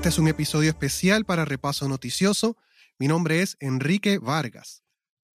[0.00, 2.56] Este es un episodio especial para Repaso Noticioso.
[2.98, 4.82] Mi nombre es Enrique Vargas.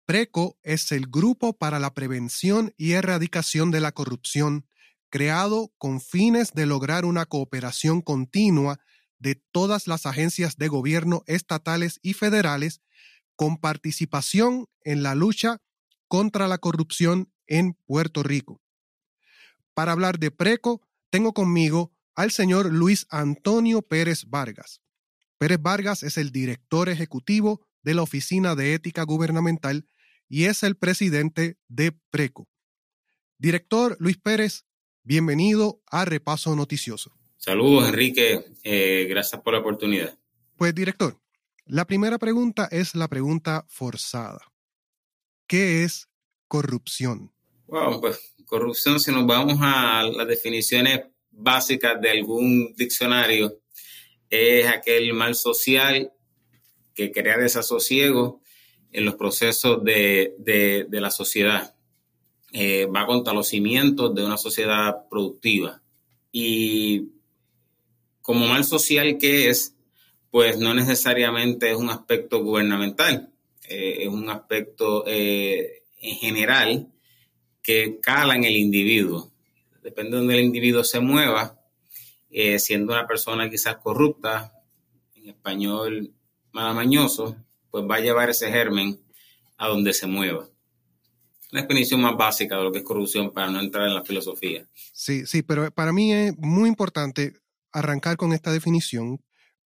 [0.06, 4.66] PRECO es el Grupo para la Prevención y Erradicación de la Corrupción,
[5.10, 8.80] creado con fines de lograr una cooperación continua
[9.18, 12.80] de todas las agencias de gobierno estatales y federales
[13.36, 15.60] con participación en la lucha
[16.08, 18.62] contra la corrupción en Puerto Rico.
[19.74, 24.80] Para hablar de PRECO, tengo conmigo al señor Luis Antonio Pérez Vargas.
[25.38, 29.86] Pérez Vargas es el director ejecutivo de la Oficina de Ética Gubernamental
[30.28, 32.48] y es el presidente de PRECO.
[33.38, 34.64] Director Luis Pérez,
[35.02, 37.12] bienvenido a Repaso Noticioso.
[37.36, 38.44] Saludos, Enrique.
[38.62, 40.18] Eh, gracias por la oportunidad.
[40.56, 41.20] Pues, director,
[41.66, 44.40] la primera pregunta es la pregunta forzada.
[45.46, 46.08] ¿Qué es
[46.48, 47.34] corrupción?
[47.66, 51.00] Bueno, pues corrupción, si nos vamos a las definiciones
[51.36, 53.58] básicas de algún diccionario,
[54.30, 56.12] es aquel mal social
[56.94, 58.40] que crea desasosiego
[58.92, 61.74] en los procesos de, la sociedad.
[62.52, 65.82] Eh, va contra los cimientos de una sociedad productiva.
[66.30, 67.08] Y
[68.22, 69.74] como mal social que es,
[70.30, 73.30] pues no necesariamente es un aspecto gubernamental,
[73.68, 76.88] eh, es un aspecto eh, en general
[77.62, 79.30] que cala en el individuo.
[79.84, 81.60] Depende de donde el individuo se mueva,
[82.30, 84.54] eh, siendo una persona quizás corrupta,
[85.14, 86.14] en español
[86.52, 87.36] malamañoso,
[87.70, 88.98] pues va a llevar ese germen
[89.58, 90.48] a donde se mueva.
[91.50, 94.66] La definición más básica de lo que es corrupción para no entrar en la filosofía.
[94.94, 97.34] Sí, sí, pero para mí es muy importante
[97.70, 99.22] arrancar con esta definición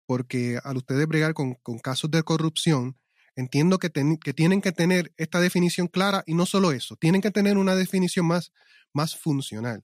[0.07, 2.97] porque al ustedes bregar con, casos de corrupción,
[3.35, 3.91] entiendo que,
[4.23, 7.75] que, tienen que tener esta definición clara y no solo eso, tienen que tener una
[7.75, 8.51] definición más,
[8.93, 9.83] más funcional.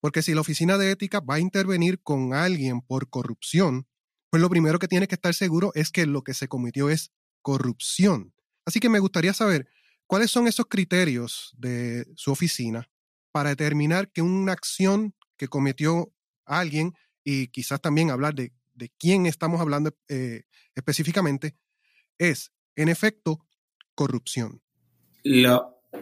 [0.00, 3.86] Porque si la oficina de ética va a intervenir con alguien por corrupción,
[4.30, 7.12] pues lo primero que tiene que estar seguro es que lo que se cometió es
[7.42, 8.34] corrupción.
[8.64, 9.68] Así que me gustaría saber
[10.06, 12.90] cuáles son esos criterios de su oficina
[13.32, 16.12] para determinar que una acción que cometió
[16.44, 21.56] alguien y quizás también hablar de de quién estamos hablando eh, específicamente,
[22.16, 23.44] es, en efecto,
[23.94, 24.62] corrupción.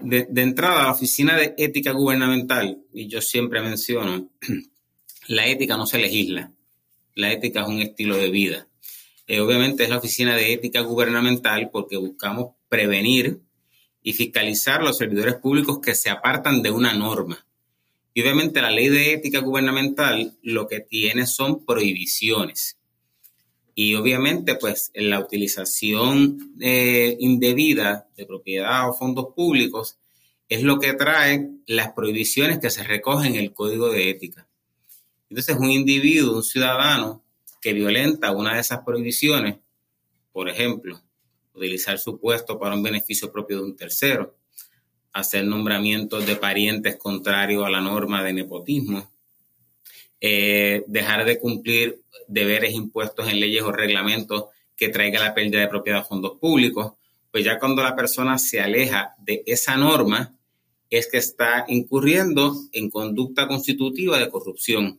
[0.03, 4.31] De, entrada, la Oficina de Ética Gubernamental, y yo siempre menciono,
[5.29, 6.53] la ética no se legisla,
[7.15, 8.69] la ética es un estilo de vida.
[9.27, 13.41] Eh, obviamente es la Oficina de Ética Gubernamental porque buscamos prevenir
[14.03, 17.45] y fiscalizar los servidores públicos que se apartan de una norma.
[18.15, 22.79] Y obviamente la ley de ética gubernamental lo que tiene son prohibiciones.
[23.79, 29.99] Y obviamente, pues, la utilización eh, indebida de propiedad o fondos públicos
[30.49, 34.49] es lo que trae las prohibiciones que se recogen en el código de ética.
[35.29, 37.23] Entonces, un individuo, un ciudadano
[37.61, 39.59] que violenta una de esas prohibiciones,
[40.33, 41.03] por ejemplo,
[41.53, 44.39] utilizar su puesto para un beneficio propio de un tercero,
[45.13, 49.11] hacer nombramientos de parientes contrarios a la norma de nepotismo,
[50.29, 55.69] eh, dejar de cumplir deberes impuestos en leyes o reglamentos que traiga la pérdida de
[55.69, 56.95] propiedad de fondos públicos,
[57.31, 60.35] pues ya cuando la persona se aleja de esa norma,
[60.91, 64.99] es que está incurriendo en conducta constitutiva de corrupción,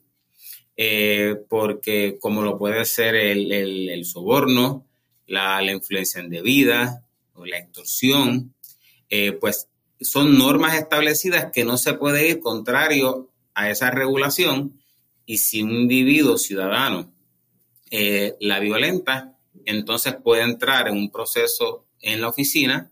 [0.77, 4.85] eh, porque como lo puede ser el, soborno,
[5.25, 8.53] la, influencia indebida o la extorsión,
[9.09, 9.67] eh, pues
[9.99, 14.77] son normas establecidas que no se puede ir contrario a esa regulación
[15.27, 17.13] y si un individuo ciudadano
[17.91, 22.89] eh, la violenta, entonces puede entrar en un proceso en la oficina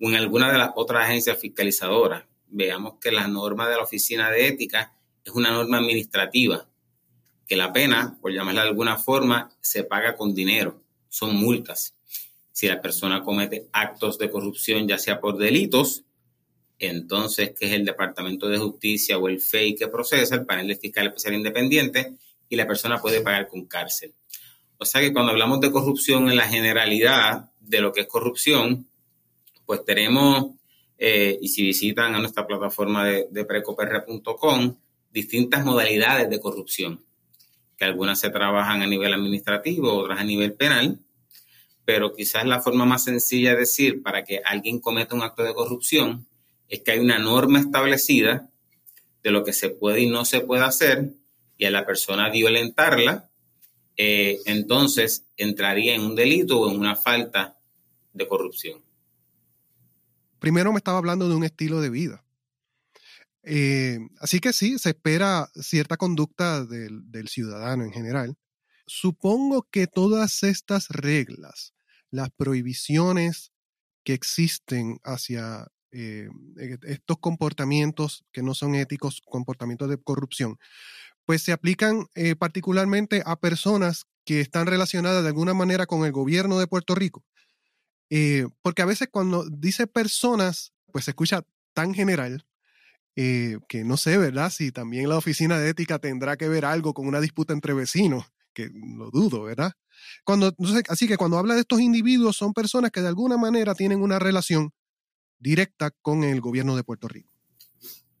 [0.00, 2.24] o en alguna de las otras agencias fiscalizadoras.
[2.46, 4.94] Veamos que la norma de la oficina de ética
[5.24, 6.68] es una norma administrativa,
[7.48, 11.96] que la pena, por llamarla de alguna forma, se paga con dinero, son multas.
[12.52, 16.04] Si la persona comete actos de corrupción, ya sea por delitos,
[16.88, 20.76] entonces, que es el Departamento de Justicia o el FEI que procesa, el panel de
[20.76, 22.14] fiscal especial independiente,
[22.48, 24.12] y la persona puede pagar con cárcel.
[24.78, 28.86] O sea que cuando hablamos de corrupción en la generalidad de lo que es corrupción,
[29.64, 30.56] pues tenemos,
[30.98, 34.76] eh, y si visitan a nuestra plataforma de, de precopr.com,
[35.12, 37.04] distintas modalidades de corrupción,
[37.78, 40.98] que algunas se trabajan a nivel administrativo, otras a nivel penal,
[41.84, 45.54] pero quizás la forma más sencilla de decir para que alguien cometa un acto de
[45.54, 46.26] corrupción
[46.72, 48.48] es que hay una norma establecida
[49.22, 51.10] de lo que se puede y no se puede hacer
[51.58, 53.28] y a la persona violentarla,
[53.98, 57.58] eh, entonces entraría en un delito o en una falta
[58.14, 58.80] de corrupción.
[60.38, 62.24] Primero me estaba hablando de un estilo de vida.
[63.42, 68.34] Eh, así que sí, se espera cierta conducta del, ciudadano en general.
[68.86, 71.74] supongo que todas estas reglas,
[72.10, 73.52] las prohibiciones
[74.04, 76.28] que existen hacia eh,
[76.58, 80.58] e, estos comportamientos que no son éticos, comportamientos de corrupción,
[81.26, 86.12] pues se aplican eh, particularmente a personas que están relacionadas de alguna manera con el
[86.12, 87.24] gobierno de Puerto Rico.
[88.10, 91.42] Eh, porque a veces cuando dice personas, pues se escucha
[91.74, 92.46] tan general
[93.14, 94.50] que no sé, ¿verdad?
[94.50, 98.24] Si también la oficina de ética tendrá que ver algo con una disputa entre vecinos,
[98.54, 99.72] que lo dudo, ¿verdad?
[100.24, 100.54] Cuando,
[100.88, 104.18] así que cuando habla de estos individuos son personas que de alguna manera tienen una
[104.18, 104.72] relación
[105.42, 107.30] directa con el gobierno de Puerto Rico.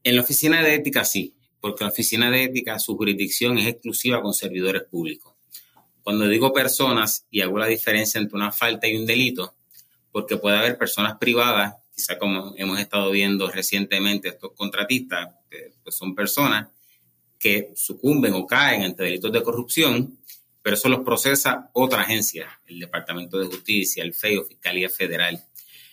[0.02, 4.20] En la oficina de ética sí, porque la oficina de ética, su jurisdicción es exclusiva
[4.20, 5.34] con servidores públicos.
[6.02, 9.54] Cuando digo personas y hago la diferencia entre una falta y un delito,
[10.10, 15.94] porque puede haber personas privadas, quizá como hemos estado viendo recientemente estos contratistas, que pues
[15.94, 16.68] son personas
[17.38, 20.18] que sucumben o caen ante delitos de corrupción,
[20.60, 25.44] pero eso los procesa otra agencia, el Departamento de Justicia, el FEI o Fiscalía Federal.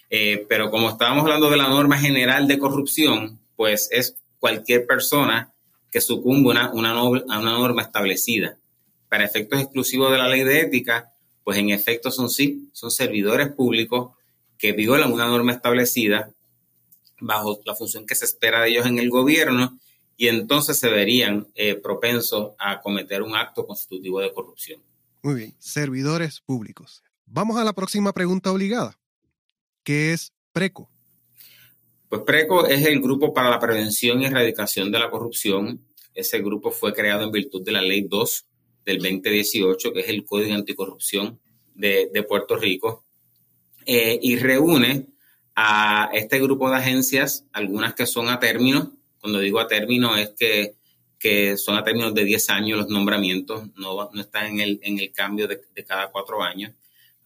[0.10, 5.54] Eh, pero como estábamos hablando de la norma general de corrupción, pues es cualquier persona
[5.92, 8.58] que sucumbe a una, una norma establecida.
[9.08, 11.12] Para efectos exclusivos de la ley de ética,
[11.44, 14.12] pues en efecto son sí, son servidores públicos
[14.58, 16.32] que violan una norma establecida
[17.20, 19.80] bajo la función que se espera de ellos en el gobierno
[20.18, 24.82] y entonces se verían eh, propensos a cometer un acto constitutivo de corrupción.
[25.22, 27.04] Muy bien, servidores públicos.
[27.26, 29.00] Vamos a la próxima pregunta obligada.
[29.90, 30.88] ¿Qué es PRECO?
[32.10, 35.84] Pues PRECO es el Grupo para la Prevención y Erradicación de la Corrupción.
[36.14, 38.46] Ese grupo fue creado en virtud de la Ley 2
[38.86, 41.40] del 2018, que es el Código Anticorrupción
[41.74, 43.04] de, Puerto Rico,
[43.84, 45.08] eh, y reúne
[45.56, 48.96] a este grupo de agencias, algunas que son a término.
[49.20, 50.36] Cuando digo a término es
[51.20, 55.00] que, son a términos de 10 años los nombramientos, no, no están en el, en
[55.00, 56.74] el cambio de, de cada cuatro años.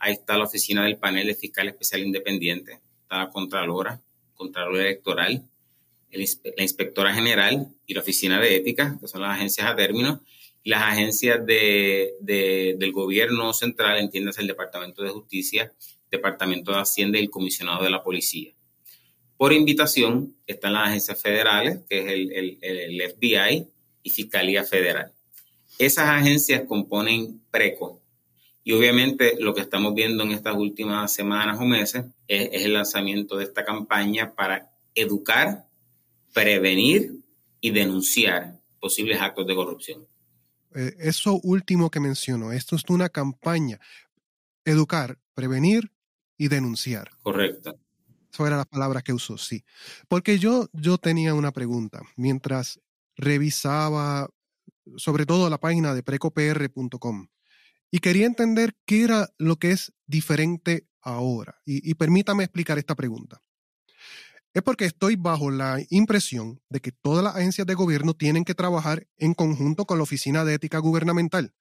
[0.04, 4.02] Ahí está la oficina del panel de fiscal especial independiente, está la Contralora,
[4.34, 5.48] Contralora Electoral,
[6.12, 10.22] la Inspectora General y la Oficina de Ética, que son las agencias a término,
[10.62, 15.72] y las agencias de, del gobierno central, entiendes el Departamento de Justicia,
[16.12, 18.52] Departamento de Hacienda y el Comisionado de la Policía.
[19.38, 23.70] Por invitación están las agencias federales, que es el, el FBI
[24.04, 25.14] y Fiscalía Federal.
[25.80, 28.03] Esas agencias componen PRECO,
[28.64, 33.38] y obviamente lo que estamos viendo en estas últimas semanas o meses es, el lanzamiento
[33.38, 35.68] de esta campaña para educar,
[36.34, 37.20] prevenir
[37.60, 40.08] y denunciar posibles actos de corrupción.
[40.76, 43.80] Eh, eso último que menciono, esto es una campaña.
[44.66, 45.92] Educar, prevenir
[46.38, 47.12] y denunciar.
[47.22, 47.78] Correcto.
[48.32, 49.64] Esas eran las palabras que usó, sí.
[50.08, 52.02] Porque yo, yo tenía una pregunta.
[52.16, 52.80] Mientras
[53.16, 54.28] revisaba
[54.98, 57.28] sobre todo la página de precopr.com,
[57.94, 61.62] y quería entender qué era lo que es diferente ahora.
[61.64, 63.44] Y, permítame explicar esta pregunta.
[64.52, 68.56] Es porque estoy bajo la impresión de que todas las agencias de gobierno tienen que
[68.56, 71.54] trabajar en conjunto con la Oficina de Ética Gubernamental.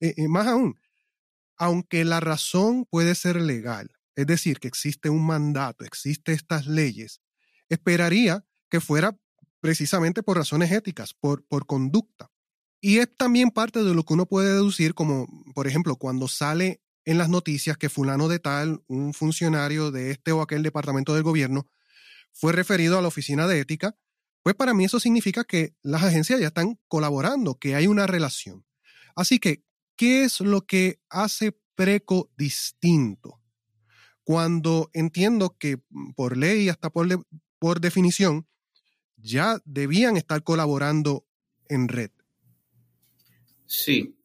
[0.00, 0.76] Eh, eh, más aún,
[1.56, 7.20] aunque la razón puede ser legal, es decir, que existe un mandato, existen estas leyes,
[7.68, 9.16] esperaría que fuera
[9.60, 12.32] precisamente por razones éticas, por, por conducta.
[12.86, 15.26] Y es también parte de lo que uno puede deducir, como
[15.56, 20.30] por ejemplo, cuando sale en las noticias que fulano de tal, un funcionario de este
[20.30, 21.66] o aquel departamento del gobierno,
[22.32, 23.96] fue referido a la oficina de ética,
[24.44, 28.64] pues para mí eso significa que las agencias ya están colaborando, que hay una relación.
[29.16, 29.64] Así que,
[29.96, 33.42] ¿qué es lo que hace Preco distinto?
[34.22, 37.08] Cuando entiendo que mm, por ley, hasta por,
[37.58, 38.46] por definición,
[39.16, 41.26] ya debían estar colaborando
[41.68, 42.12] en red.
[43.66, 44.16] Sí,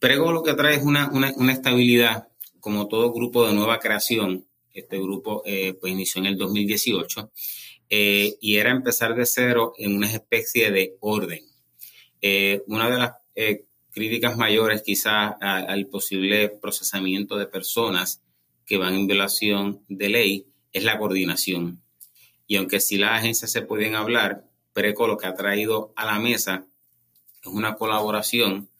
[0.00, 1.10] Prego lo que trae es una,
[1.52, 2.28] estabilidad,
[2.58, 4.46] como todo grupo de nueva creación.
[4.72, 7.30] Este grupo eh, pues inició en el 2018
[7.90, 11.44] eh, y era empezar de cero en una especie de orden.
[12.22, 13.12] Eh, una de las
[13.90, 18.22] críticas mayores quizás al posible procesamiento de personas
[18.64, 21.82] que van en violación de ley es la coordinación.
[22.46, 26.18] Y aunque sí las agencias se pueden hablar, Preco lo que ha traído a la
[26.18, 26.64] mesa
[27.42, 28.70] es una colaboración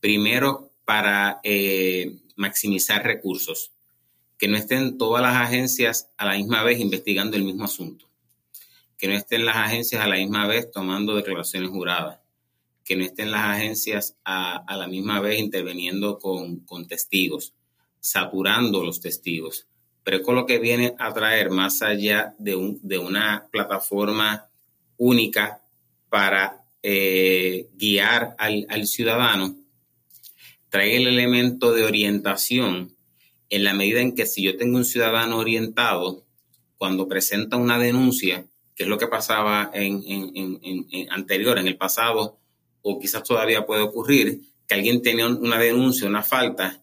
[0.00, 3.70] primero para eh, maximizar recursos,
[4.38, 8.06] que no estén todas las agencias a la misma vez investigando el mismo asunto,
[8.96, 12.18] que no estén las agencias a la misma vez tomando declaraciones juradas,
[12.84, 17.52] que no estén las agencias a, la misma vez interviniendo con, testigos,
[18.00, 19.66] saturando los testigos.
[20.02, 24.48] Pero con lo que viene a traer más allá de, un, de una plataforma
[24.96, 25.62] única
[26.08, 29.59] para eh, guiar al, al ciudadano
[30.70, 32.96] trae el elemento de orientación
[33.50, 36.24] en la medida en que si yo tengo un ciudadano orientado,
[36.78, 40.02] cuando presenta una denuncia, que es lo que pasaba en,
[41.10, 42.38] anterior, en el pasado,
[42.80, 46.82] o quizás todavía puede ocurrir, que alguien tenía una denuncia, una falta,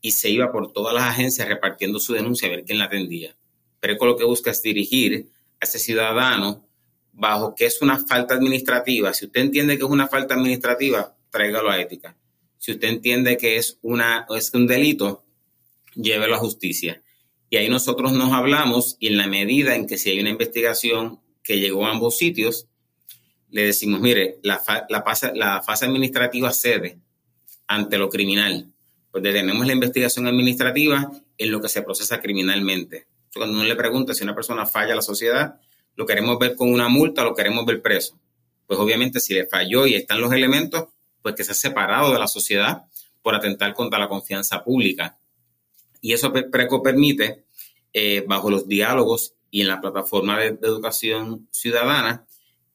[0.00, 3.36] y se iba por todas las agencias repartiendo su denuncia a ver quién la atendía.
[3.78, 5.28] Preco lo que busca es dirigir
[5.60, 6.66] a ese ciudadano
[7.12, 9.12] bajo que es una falta administrativa.
[9.12, 12.16] Si usted entiende que es una falta administrativa, tráigalo a ética.
[12.58, 15.24] Si usted entiende que es, una, es un delito,
[15.94, 17.02] llévelo a justicia.
[17.50, 21.20] Y ahí nosotros nos hablamos y en la medida en que si hay una investigación
[21.42, 22.68] que llegó a ambos sitios,
[23.50, 26.98] le decimos, mire, la, fase, la fase administrativa cede
[27.66, 28.70] ante lo criminal.
[29.10, 33.06] Pues detenemos la investigación administrativa en lo que se procesa criminalmente.
[33.34, 35.58] Cuando uno le pregunta si una persona falla a la sociedad,
[35.96, 38.18] lo queremos ver con una multa, lo queremos ver preso.
[38.66, 40.88] Pues obviamente si le falló y están los elementos,
[41.22, 42.84] pues que se ha separado de la sociedad
[43.22, 45.18] por atentar contra la confianza pública.
[46.00, 47.44] Y eso PRECO permite,
[47.92, 52.26] eh, bajo los diálogos y en la plataforma de, educación ciudadana,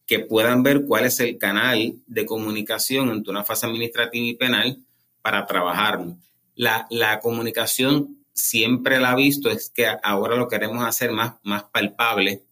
[0.05, 4.77] que puedan ver cuál es el canal de comunicación entre una fase administrativa y penal
[5.21, 6.17] para trabajarlo.
[6.55, 11.63] La, la comunicación siempre la ha visto, es que ahora lo queremos hacer más, más
[11.63, 12.43] palpable.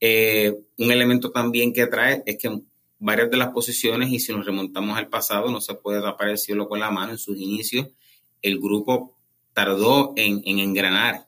[0.00, 2.60] Eh, un elemento también que trae es que
[3.00, 6.38] varias de las posiciones, y si nos remontamos al pasado, no se puede tapar el
[6.38, 7.88] cielo con la mano en sus inicios,
[8.42, 9.16] el grupo
[9.54, 11.26] tardó en, engranar.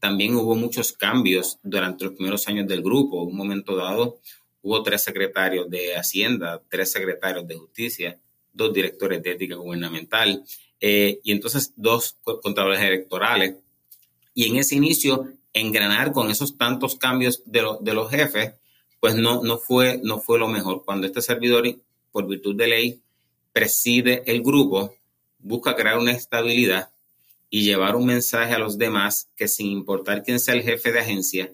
[0.00, 3.22] También hubo muchos cambios durante los primeros años del grupo.
[3.22, 4.18] En un momento dado
[4.62, 8.18] hubo tres secretarios de Hacienda, tres secretarios de Justicia,
[8.52, 10.44] dos directores de ética gubernamental
[10.80, 13.56] eh, y entonces dos contadores electorales.
[14.34, 18.54] Y en ese inicio, engranar con esos tantos cambios de, de los jefes,
[19.04, 20.82] pues no, no, fue, no fue lo mejor.
[20.82, 21.66] Cuando este servidor,
[22.10, 23.02] por virtud de ley,
[23.52, 24.94] preside el grupo,
[25.40, 26.88] busca crear una estabilidad
[27.50, 31.00] y llevar un mensaje a los demás que sin importar quién sea el jefe de
[31.00, 31.52] agencia,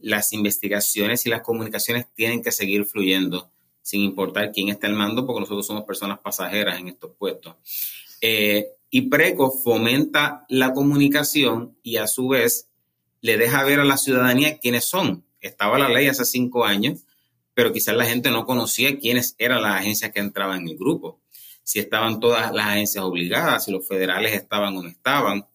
[0.00, 3.50] las investigaciones y las comunicaciones tienen que seguir fluyendo,
[3.82, 7.56] sin importar quién está al mando, porque nosotros somos personas pasajeras en estos puestos.
[8.22, 12.68] Eh, y PRECO fomenta la comunicación y a su vez
[13.20, 15.26] le deja ver a la ciudadanía quiénes son.
[15.40, 17.00] Estaba la ley hace cinco años,
[17.54, 21.20] pero quizás la gente no conocía quiénes eran las agencias que entraban en el grupo
[21.70, 25.46] si estaban todas las agencias obligadas, si los federales estaban o no estaban.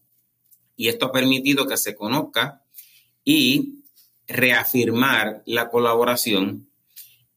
[0.77, 2.63] Y esto ha permitido que se conozca
[3.25, 3.83] y
[4.25, 6.69] reafirmar la colaboración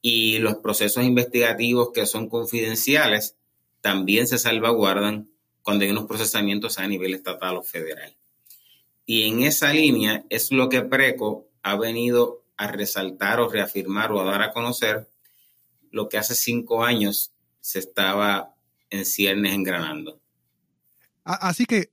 [0.01, 3.35] y los procesos investigativos que son confidenciales
[3.81, 5.29] también se salvaguardan
[5.63, 8.15] cuando hay unos procesamientos a nivel estatal o federal.
[9.07, 14.21] Y en esa línea es lo que PRECO ha venido a resaltar o reafirmar o
[14.21, 15.09] a dar a conocer
[15.91, 18.55] lo que hace cinco años se estaba
[18.91, 20.21] en ciernes engranando.
[21.25, 21.93] Así que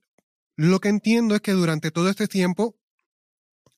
[0.56, 2.76] lo que entiendo es que durante todo este tiempo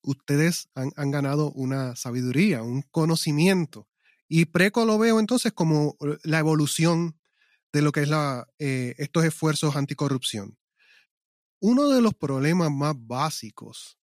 [0.03, 3.89] ustedes han, ganado una sabiduría, un conocimiento.
[4.29, 7.19] Y Preco lo veo entonces como la evolución
[7.73, 8.11] de lo que es
[8.59, 10.57] eh, estos esfuerzos anticorrupción.
[11.61, 13.98] Uno de los problemas más básicos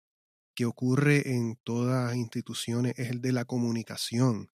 [0.54, 4.50] que ocurre en todas las instituciones es el de la comunicación.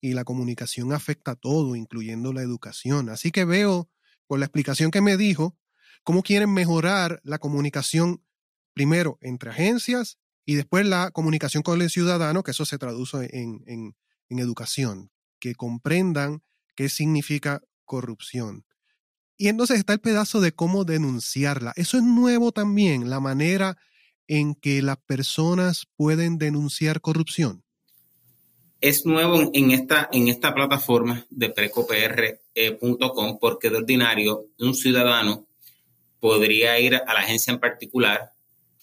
[0.00, 3.08] Y la comunicación afecta a todo, incluyendo la educación.
[3.08, 3.88] Así que veo
[4.26, 5.56] por la explicación que me dijo,
[6.04, 8.24] cómo quieren mejorar la comunicación
[8.74, 13.62] primero entre agencias y después la comunicación con el ciudadano, que eso se traduce en,
[13.66, 16.42] en educación, que comprendan
[16.74, 18.64] qué significa corrupción.
[19.36, 21.72] Y entonces está el pedazo de cómo denunciarla.
[21.76, 23.76] Eso es nuevo también, la manera
[24.32, 27.62] en que las personas pueden denunciar corrupción
[28.82, 35.46] es nuevo en esta, en esta plataforma de precopr.com porque de ordinario un ciudadano
[36.18, 38.32] podría ir a la agencia en particular,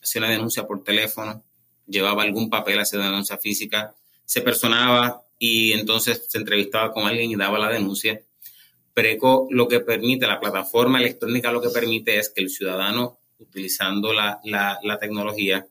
[0.02, 1.44] hacer una denuncia por teléfono,
[1.86, 7.32] llevaba algún papel, hacer una denuncia física, se personaba y entonces se entrevistaba con alguien
[7.32, 8.22] y daba la denuncia.
[8.94, 14.14] Preco lo que permite, la plataforma electrónica lo que permite es que el ciudadano, utilizando
[14.14, 15.66] la, la tecnología,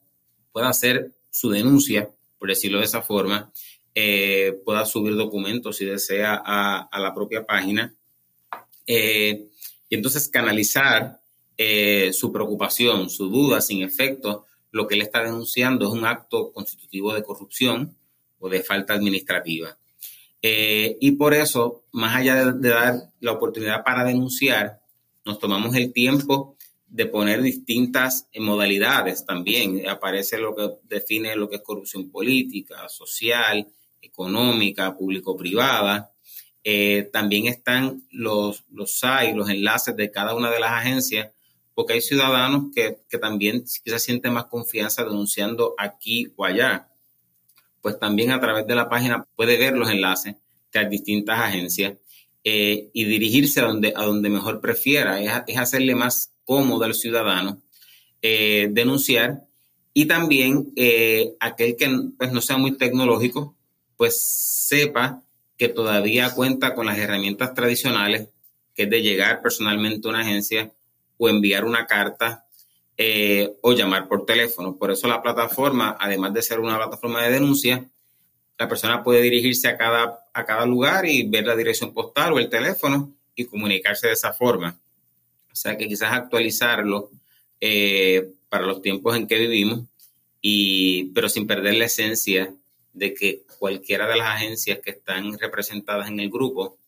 [0.52, 3.52] pueda hacer su denuncia, por decirlo de esa forma,
[4.00, 7.92] eh, pueda subir documentos si desea a, la propia página.
[8.86, 9.48] Eh,
[9.88, 11.20] y entonces canalizar
[11.56, 16.52] eh, su preocupación, su duda, sin efecto, lo que él está denunciando es un acto
[16.52, 17.96] constitutivo de corrupción
[18.38, 19.76] o de falta administrativa.
[20.40, 24.80] y por eso, más allá de, dar la oportunidad para denunciar,
[25.24, 26.56] nos tomamos el tiempo
[26.88, 29.88] de poner distintas modalidades también.
[29.88, 33.66] Aparece lo que define lo que es corrupción política, social,
[34.00, 36.10] económica, público-privada,
[36.70, 41.30] Eh, también están los, los sites, los enlaces de cada una de las agencias,
[41.72, 46.88] porque hay ciudadanos que, que también quizás sienten más confianza denunciando aquí o allá.
[47.80, 50.34] Pues también a través de la página puede ver los enlaces
[50.72, 51.94] de las distintas agencias
[52.44, 55.20] eh, y dirigirse a donde, a donde mejor prefiera.
[55.46, 57.60] Es, hacerle más cómodo al ciudadano
[58.22, 59.42] eh, denunciar
[59.92, 63.54] y también eh, aquel que pues, no sea muy tecnológico,
[63.98, 65.22] pues sepa
[65.58, 68.28] que todavía cuenta con las herramientas tradicionales,
[68.74, 70.72] que es de llegar personalmente a una agencia
[71.18, 72.46] o enviar una carta
[73.62, 74.76] o llamar por teléfono.
[74.76, 77.84] Por eso la plataforma, además de ser una plataforma de denuncia,
[78.58, 82.38] la persona puede dirigirse a cada, a cada lugar y ver la dirección postal o
[82.38, 84.76] el teléfono y comunicarse de esa forma.
[85.58, 87.10] Sea que quizás actualizarlo
[87.60, 89.84] eh, para los tiempos en que vivimos,
[90.40, 92.54] y, pero sin perder la esencia
[92.92, 96.78] de que cualquiera de las agencias que están representadas en el grupo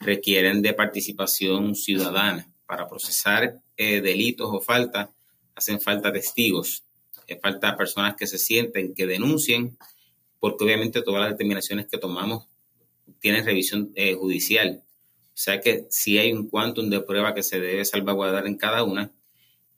[0.00, 2.48] requieren de participación ciudadana.
[2.66, 5.08] Para procesar eh, delitos o faltas,
[5.54, 6.82] hacen falta testigos,
[7.16, 9.76] hace falta personas que se sienten, que denuncien
[10.40, 12.46] porque obviamente todas las determinaciones que tomamos
[13.20, 14.82] tienen revisión eh, judicial.
[15.40, 19.10] Sea que sí hay un quantum de prueba que se debe salvaguardar en cada una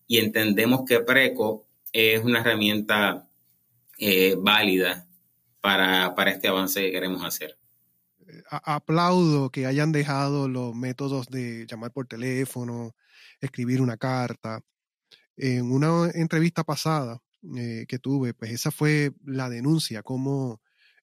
[0.08, 3.28] y entendemos que PRECO es una herramienta
[3.96, 5.06] eh, válida
[5.60, 7.56] para, para este avance que queremos hacer.
[8.50, 12.96] Aplaudo que hayan dejado los métodos de llamar por teléfono,
[13.40, 14.62] escribir una carta.
[15.36, 17.20] En una entrevista pasada,
[17.56, 20.60] eh, que tuve, pues esa fue la denuncia, como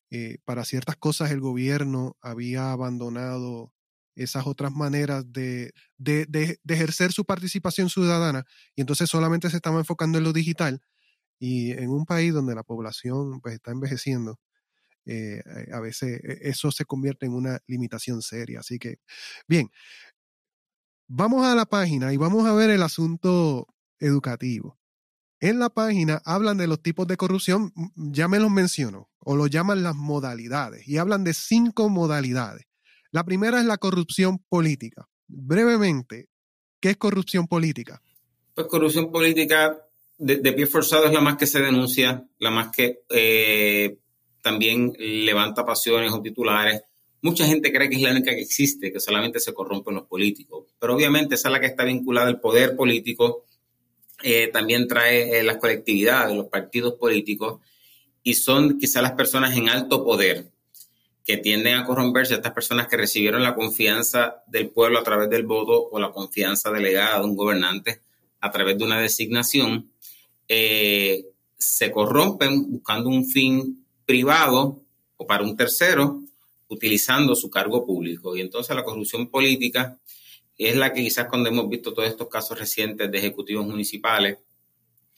[0.09, 3.71] eh, para ciertas cosas el gobierno había abandonado
[4.23, 5.73] esas otras maneras de,
[6.67, 8.45] ejercer su participación ciudadana
[8.75, 10.81] y entonces solamente se estaba enfocando en lo digital
[11.39, 14.39] y en un país donde la población pues está envejeciendo,
[15.05, 18.59] eh, a veces e, eso se convierte en una limitación seria.
[18.59, 18.97] Así que,
[19.47, 19.71] bien,
[21.07, 23.67] vamos a la página y vamos a ver el asunto
[23.99, 24.79] educativo
[25.39, 29.47] en la página hablan de los tipos de corrupción, ya me los menciono, o lo
[29.47, 32.65] llaman las modalidades, y hablan de cinco modalidades.
[33.11, 35.07] La primera es la corrupción política.
[35.27, 36.29] Brevemente,
[36.79, 38.01] ¿qué es corrupción política?
[38.53, 39.77] Pues corrupción política
[40.17, 43.97] de, pie forzado es la más que se denuncia, la más que eh,
[44.41, 46.81] también levanta pasiones o titulares.
[47.21, 50.65] Mucha gente cree que es la única que existe, que solamente se corrompen los políticos,
[50.79, 53.45] pero obviamente esa es la que está vinculada al poder político
[54.21, 57.61] eh, también trae eh, las colectividades, los partidos políticos,
[58.21, 60.51] y son quizás las personas en alto poder
[61.25, 65.43] que tienden a corromperse, estas personas que recibieron la confianza del pueblo a través del
[65.43, 68.01] voto o la confianza delegada de un gobernante
[68.39, 69.91] a través de una designación,
[70.47, 71.25] eh,
[71.57, 74.81] se corrompen buscando un fin privado
[75.17, 76.21] o para un tercero,
[76.69, 78.35] utilizando su cargo público.
[78.35, 79.97] Y entonces la corrupción política
[80.57, 84.37] es la que quizás cuando hemos visto todos estos casos recientes de ejecutivos municipales,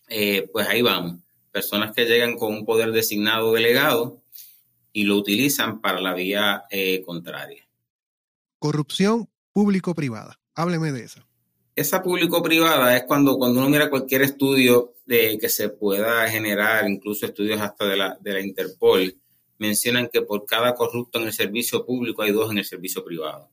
[0.08, 1.20] eh, pues ahí vamos.
[1.52, 4.21] Personas que llegan con un poder designado delegado
[4.94, 7.68] y lo utilizan para la vía eh, contraria.
[8.60, 10.40] Corrupción público-privada.
[10.56, 11.26] Hábleme de esa.
[11.76, 17.26] Esa público-privada es cuando, cuando uno mira cualquier estudio de que se pueda generar, incluso
[17.26, 19.16] estudios hasta de la, de la Interpol,
[19.58, 23.50] mencionan que por cada corrupto en el servicio público hay dos en el servicio privado.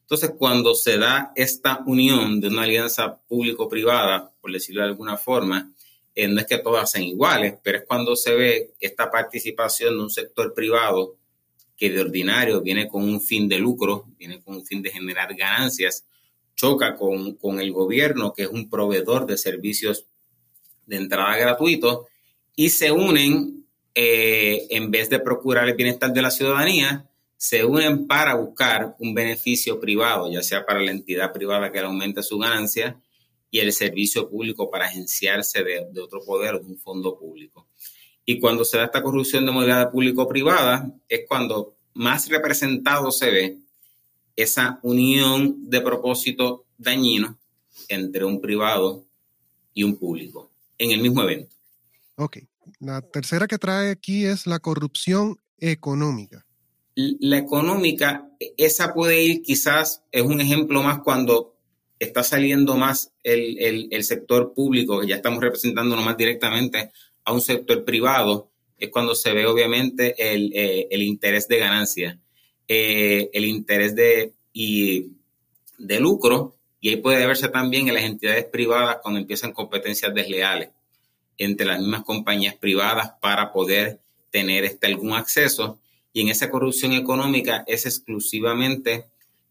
[0.00, 5.70] Entonces, cuando se da esta unión de una alianza público-privada, por decirlo de alguna forma,
[6.14, 10.02] eh, no es que todas sean iguales, pero es cuando se ve esta participación de
[10.02, 11.16] un sector privado
[11.76, 15.34] que de ordinario viene con un fin de lucro, viene con un fin de generar
[15.34, 16.04] ganancias,
[16.54, 20.04] choca con, el gobierno, que es un proveedor de servicios
[20.84, 22.06] de entrada gratuitos,
[22.54, 28.06] y se unen, eh, en vez de procurar el bienestar de la ciudadanía, se unen
[28.06, 32.38] para buscar un beneficio privado, ya sea para la entidad privada que le aumente su
[32.38, 33.00] ganancia
[33.50, 37.66] y el servicio público para agenciarse de, otro poder o de un fondo público.
[38.24, 43.58] Y cuando se da esta corrupción de modalidad público-privada, es cuando más representado se ve
[44.36, 47.38] esa unión de propósito dañino
[47.88, 49.04] entre un privado
[49.74, 51.54] y un público en el mismo evento.
[52.16, 52.38] Ok.
[52.78, 56.46] La tercera que trae aquí es la corrupción económica
[56.94, 61.49] la económica, esa puede ir quizás, es un ejemplo más cuando
[62.00, 66.90] está saliendo más el, sector público, ya estamos representándonos más directamente
[67.24, 72.18] a un sector privado, es cuando se ve obviamente el, eh, interés de ganancia,
[72.66, 75.12] eh, el interés de, y,
[75.78, 80.70] de lucro, y ahí puede verse también en las entidades privadas cuando empiezan competencias desleales
[81.36, 85.78] entre las mismas compañías privadas para poder tener este, algún acceso
[86.12, 89.04] y en esa corrupción económica es exclusivamente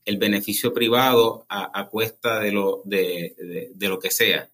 [0.09, 3.35] el beneficio privado a, cuesta de lo, de,
[3.79, 4.49] lo que sea.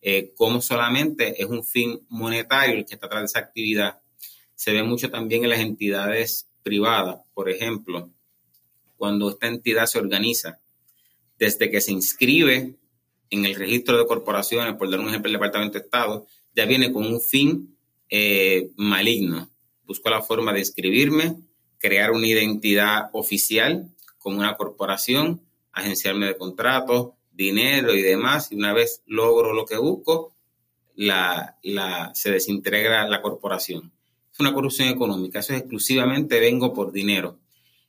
[0.00, 4.00] Eh, como solamente es un fin monetario el que está de esa actividad.
[4.54, 8.10] Se ve mucho también en las entidades privadas, por ejemplo,
[8.96, 10.58] cuando esta entidad se organiza,
[11.38, 12.76] desde que se inscribe
[13.28, 16.90] en el registro de corporaciones, por dar un ejemplo, el Departamento de Estado, ya viene
[16.90, 17.76] con un fin
[18.08, 19.50] eh, maligno.
[19.82, 21.36] Busco la forma de inscribirme,
[21.76, 23.93] crear una identidad oficial
[24.24, 29.76] como una corporación, agenciarme de contratos, dinero y demás, y una vez logro lo que
[29.76, 30.34] busco,
[30.96, 31.58] la,
[32.14, 33.92] se desintegra la corporación.
[34.32, 37.38] Es una corrupción económica, eso es exclusivamente vengo por dinero.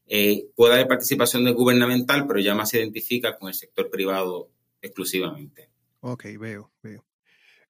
[0.07, 4.49] Eh, puede haber participación de gubernamental, pero ya más se identifica con el sector privado
[4.81, 5.69] exclusivamente.
[6.01, 7.05] Ok, veo, veo.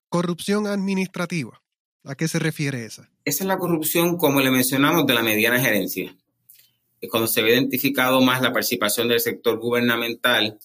[0.09, 1.61] Corrupción administrativa.
[2.03, 3.11] ¿A qué se refiere esa?
[3.25, 6.15] Esa es la corrupción, como le mencionamos, de la mediana gerencia
[7.07, 10.59] cuando se ve identificado más la participación del sector gubernamental,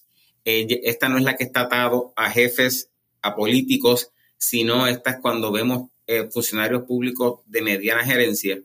[0.44, 2.90] eh, esta no es la que está atado a jefes,
[3.22, 8.60] a políticos, sino esta es cuando vemos eh, funcionarios públicos de mediana gerencia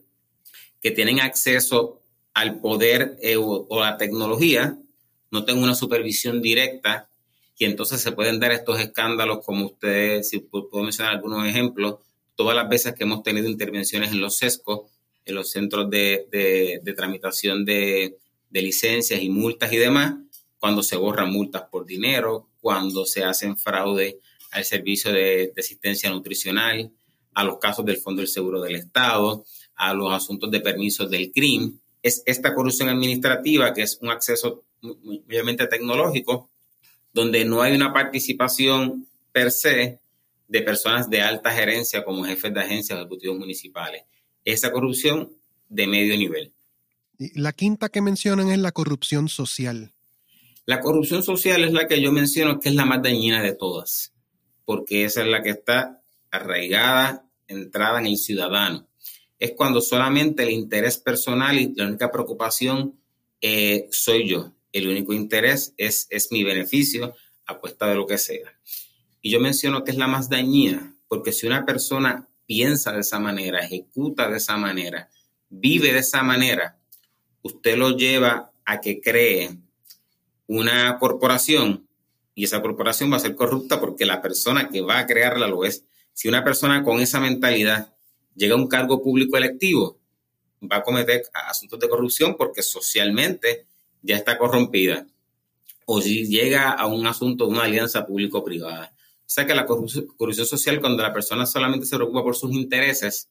[0.80, 2.00] que tienen acceso
[2.34, 4.76] al poder eh, o, a la tecnología,
[5.30, 7.08] no tienen una supervisión directa
[7.58, 11.96] y entonces se pueden dar estos escándalos como ustedes, si puedo mencionar algunos ejemplos,
[12.34, 14.90] todas las veces que hemos tenido intervenciones en los sescos,
[15.26, 18.16] en los centros de, tramitación de,
[18.50, 20.14] licencias y multas y demás,
[20.58, 24.18] cuando se borran multas por dinero, cuando se hacen fraude
[24.52, 26.90] al servicio de, asistencia nutricional,
[27.34, 31.30] a los casos del Fondo del Seguro del Estado, a los asuntos de permisos del
[31.32, 31.78] CRIM.
[32.02, 36.48] Es esta corrupción administrativa, que es un acceso obviamente tecnológico,
[37.12, 39.98] donde no hay una participación per se
[40.48, 44.04] de personas de alta gerencia como jefes de agencias ejecutivos municipales
[44.46, 45.30] esa corrupción
[45.68, 46.52] de medio nivel.
[47.18, 49.92] la quinta que mencionan es la corrupción social.
[50.64, 54.12] La corrupción social es la que yo menciono que es la más dañina de todas,
[54.64, 58.88] porque esa es la que está arraigada, entrada en el ciudadano.
[59.38, 62.98] Es cuando solamente el interés personal y la única preocupación
[63.40, 64.52] eh, soy yo.
[64.72, 67.14] El único interés es, es mi beneficio
[67.46, 68.52] a cuesta de lo que sea.
[69.22, 73.18] Y yo menciono que es la más dañina, porque si una persona piensa de esa
[73.18, 75.10] manera, ejecuta de esa manera,
[75.48, 76.78] vive de esa manera,
[77.42, 79.56] usted lo lleva a que cree
[80.46, 81.86] una corporación
[82.34, 85.64] y esa corporación va a ser corrupta porque la persona que va a crearla lo
[85.64, 85.84] es.
[86.12, 87.94] Si una persona con esa mentalidad
[88.34, 89.98] llega a un cargo público electivo,
[90.62, 93.66] va a cometer asuntos de corrupción porque socialmente
[94.02, 95.06] ya está corrompida.
[95.86, 98.92] O si llega a un asunto de una alianza público-privada.
[99.26, 100.06] O sea que la corrupción,
[100.46, 103.28] social, cuando la persona solamente se preocupa por sus intereses,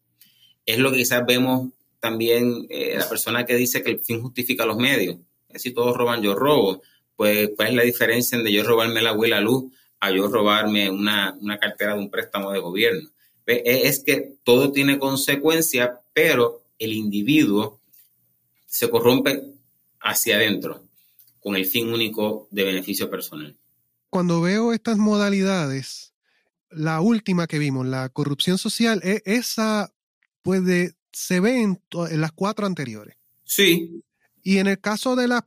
[0.65, 1.69] es lo que quizás vemos
[2.01, 5.17] también eh, la persona que dice que el fin justifica los medios.
[5.53, 6.81] Si todos roban, yo robo.
[7.15, 10.27] Pues, ¿cuál es la diferencia entre yo robarme la agua y la luz a yo
[10.27, 13.09] robarme una, cartera de un préstamo de gobierno?
[13.47, 17.79] E, es que todo tiene consecuencia, pero el individuo
[18.65, 19.43] se corrompe
[20.01, 20.83] hacia adentro
[21.39, 23.55] con el fin único de beneficio personal
[24.15, 26.13] cuando veo estas modalidades,
[26.69, 29.93] la última que vimos, la corrupción social, e, esa
[30.41, 33.17] puede, se ve en, las cuatro anteriores.
[33.43, 34.05] Sí.
[34.41, 35.45] Y en el caso de la,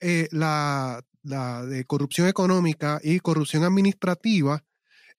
[0.00, 4.64] eh, la, de corrupción económica y corrupción administrativa,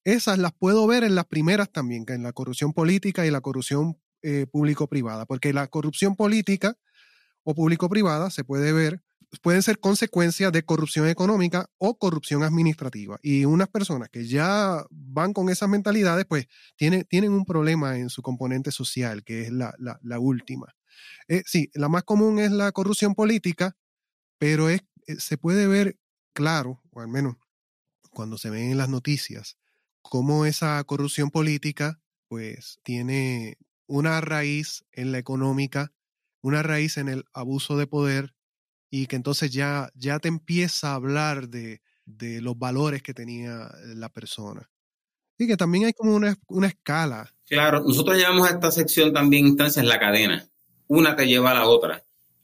[0.04, 3.40] esas las puedo ver en las primeras también, que en la corrupción política y la
[3.40, 6.76] corrupción eh, público-privada, porque la corrupción política
[7.44, 9.02] o público-privada se puede ver
[9.38, 13.20] pueden ser consecuencias de corrupción económica o corrupción administrativa.
[13.22, 18.10] Y unas personas que ya van con esas mentalidades, pues tienen, tienen un problema en
[18.10, 19.76] su componente social, que es la,
[20.20, 20.76] última.
[21.28, 23.78] Eh, sí, la más común es la corrupción política,
[24.40, 26.00] pero es, eh, se puede ver
[26.34, 27.36] claro, o al menos
[28.12, 29.58] cuando se ven en las noticias,
[30.02, 35.94] cómo esa corrupción política, pues tiene una raíz en la económica,
[36.42, 38.34] una raíz en el abuso de poder,
[38.90, 41.82] y que entonces ya, ya te empieza a hablar de,
[42.42, 44.70] los valores que tenía la persona.
[45.38, 47.34] Y que también hay como una, escala.
[47.48, 50.50] Claro, nosotros llamamos a esta sección también instancias la cadena.
[50.88, 52.04] Una te lleva a la otra.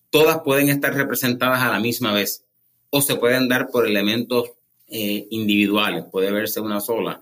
[0.10, 2.46] Todas pueden estar representadas a la misma vez
[2.90, 4.52] o se pueden dar por elementos
[4.88, 7.20] eh, individuales, puede verse una sola.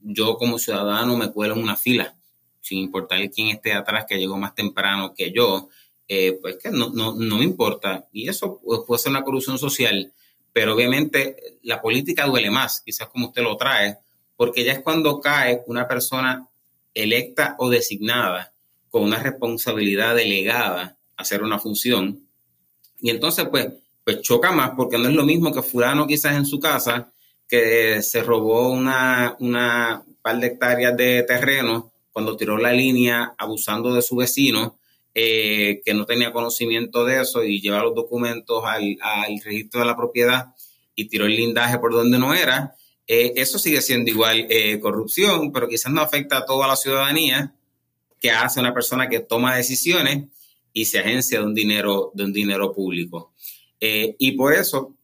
[0.00, 2.14] Yo como ciudadano me cuelo en una fila,
[2.60, 5.68] sin importar quién esté atrás, que llegó más temprano que yo,
[6.12, 8.08] eh, pues que no, no, no me importa.
[8.12, 10.12] Y eso puede ser una corrupción social,
[10.52, 13.96] pero obviamente la política duele más, quizás como usted lo trae,
[14.36, 16.48] porque ya es cuando cae una persona
[16.92, 18.52] electa o designada
[18.90, 22.26] con una responsabilidad delegada hacer una función.
[23.00, 23.68] Y entonces, pues,
[24.02, 27.12] pues choca más porque no es lo mismo que fulano quizás en su casa
[27.46, 33.94] que se robó una, una par de hectáreas de terreno cuando tiró la línea abusando
[33.94, 34.79] de su vecino,
[35.12, 38.96] eh, que no tenía conocimiento de eso y lleva los documentos al,
[39.44, 40.54] registro de la propiedad
[40.94, 42.76] y tiró el lindaje por donde no era.
[43.08, 47.52] Eh, eso sigue siendo igual eh, corrupción, pero quizás no afecta a toda la ciudadanía
[48.20, 50.28] que hace una persona que toma decisiones
[50.72, 53.32] y se agencia de un dinero, de un dinero público.
[53.80, 54.94] y por eso,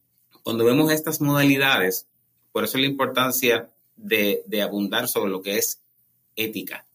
[0.44, 2.06] cuando vemos estas modalidades,
[2.52, 5.80] por eso la importancia de, de abundar sobre lo que es
[6.36, 6.86] ética.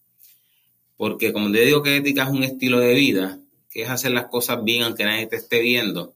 [1.02, 3.40] Porque como te digo que ética es un estilo de vida,
[3.72, 6.14] que es hacer las cosas bien aunque nadie te esté viendo,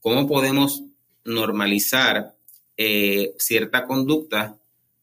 [0.00, 0.82] ¿cómo podemos
[1.24, 2.34] normalizar
[2.76, 4.58] eh, cierta conducta?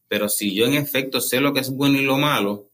[0.09, 2.67] Pero si yo en efecto sé lo que es bueno y lo malo,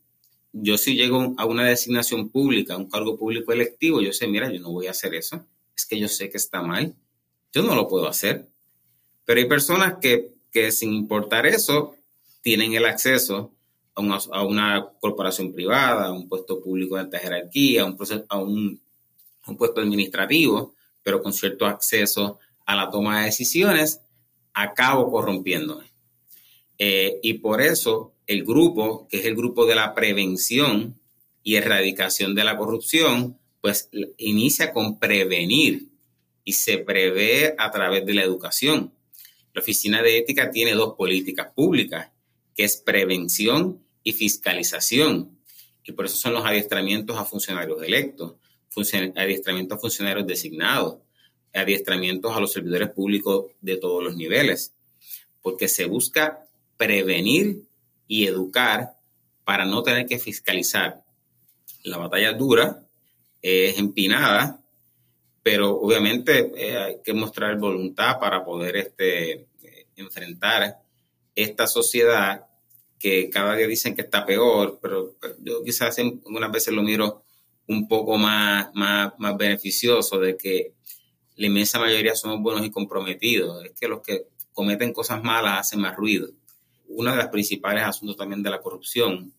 [0.51, 4.51] yo si llego a una designación pública, a un cargo público electivo, yo sé, mira,
[4.51, 5.45] yo no voy a hacer eso.
[5.77, 6.95] Es que yo sé que está mal.
[7.53, 8.47] Yo no lo puedo hacer.
[9.23, 11.95] Pero hay personas que, que sin importar eso,
[12.41, 13.53] tienen el acceso
[14.31, 18.81] a una, corporación privada, a un puesto público de alta jerarquía, a un,
[19.57, 24.01] puesto administrativo, pero con cierto acceso a la toma de decisiones,
[24.53, 25.91] acabo corrompiéndome.
[26.77, 30.99] Eh, y por eso el grupo, que es el grupo de la prevención
[31.43, 35.89] y erradicación de la corrupción, pues inicia con prevenir
[36.43, 38.93] y se prevé a través de la educación.
[39.53, 42.11] La Oficina de Ética tiene dos políticas públicas,
[42.55, 45.37] que es prevención fiscalización.
[45.83, 48.35] Y por eso son los adiestramientos a funcionarios electos,
[49.15, 50.97] adiestramientos a funcionarios designados,
[51.53, 54.73] adiestramientos a los servidores públicos de todos los niveles,
[55.41, 56.45] porque se busca
[56.77, 57.63] prevenir
[58.07, 58.95] y educar
[59.43, 61.03] para no tener que fiscalizar.
[61.83, 62.83] La batalla dura,
[63.41, 64.61] es empinada,
[65.41, 69.47] pero obviamente eh, hay que mostrar voluntad para poder este,
[69.95, 70.79] enfrentar
[71.35, 72.45] esta sociedad
[72.99, 77.23] que cada día dicen que está peor, pero yo quizás algunas veces lo miro
[77.67, 80.73] un poco más, más, más beneficioso de que
[81.35, 83.63] la inmensa mayoría somos buenos y comprometidos.
[83.63, 86.29] Es que los que cometen cosas malas hacen más ruido.
[86.89, 89.33] Uno de los principales asuntos también de la corrupción,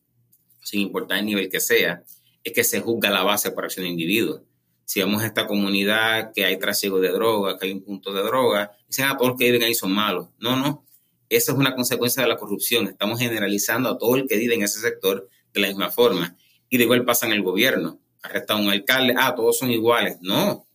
[0.62, 2.02] sin importar el nivel que sea,
[2.42, 4.40] es que se juzga la base por acción de individuos.
[4.86, 8.22] Si vamos a esta comunidad que hay trasiego de droga, que hay un punto de
[8.22, 10.28] droga, dicen, ah, todos los que viven ahí son malos.
[10.38, 10.86] No, no,
[11.30, 12.88] eso es una consecuencia de la corrupción.
[12.88, 16.36] Estamos generalizando a todo el que vive en ese sector de la misma forma.
[16.68, 18.00] Y de igual pasa en el gobierno.
[18.22, 20.18] Arresta a un alcalde, ah, todos son iguales.
[20.20, 20.66] No,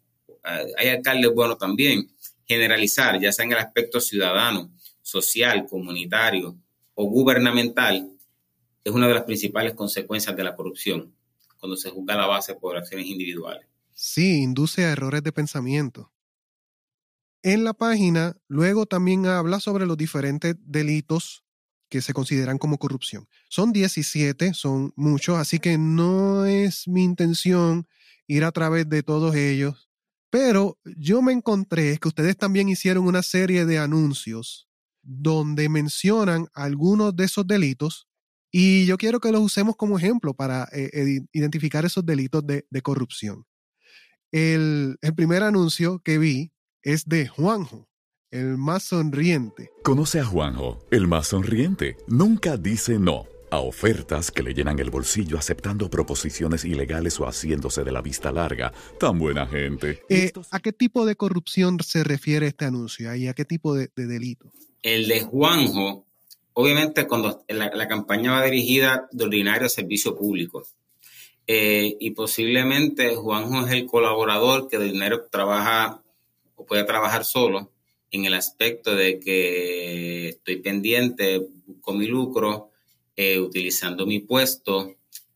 [0.78, 2.10] hay alcaldes buenos también.
[2.48, 6.58] Generalizar, ya sea en el aspecto ciudadano, social, comunitario
[6.94, 8.10] o gubernamental,
[8.84, 11.14] es una de las principales consecuencias de la corrupción,
[11.60, 13.68] cuando se juzga la base por acciones individuales.
[13.94, 16.12] Sí, induce a errores de pensamiento.
[17.46, 21.44] En la página luego también habla sobre los diferentes delitos
[21.90, 23.28] que se consideran como corrupción.
[23.50, 27.88] Son 17, son muchos, así que no es mi intención
[28.26, 29.92] ir a través de todos ellos,
[30.32, 34.68] pero yo me encontré que ustedes también hicieron una serie de anuncios
[35.04, 38.08] donde mencionan algunos de esos delitos
[38.50, 43.46] y yo quiero que los usemos como ejemplo para eh, identificar esos delitos de, corrupción.
[44.32, 46.55] el primer anuncio que vi
[46.86, 47.88] es de Juanjo,
[48.30, 49.72] el más sonriente.
[49.84, 51.98] Conoce a Juanjo, el más sonriente.
[52.08, 57.84] Nunca dice no a ofertas que le llenan el bolsillo aceptando proposiciones ilegales o haciéndose
[57.84, 58.72] de la vista larga.
[59.00, 60.04] Tan buena gente.
[60.10, 63.90] Eh, ¿A qué tipo de corrupción se refiere este anuncio y a qué tipo de,
[63.96, 64.52] delito?
[64.84, 66.06] El de Juanjo,
[66.54, 70.64] obviamente cuando la, campaña va dirigida de ordinario servicio público.
[71.48, 76.04] Eh, y posiblemente Juanjo es el colaborador que de dinero trabaja
[76.56, 77.72] o puede trabajar solo
[78.12, 82.72] en el aspecto de que estoy pendiente, busco mi lucro,
[83.16, 84.96] eh, utilizando mi puesto.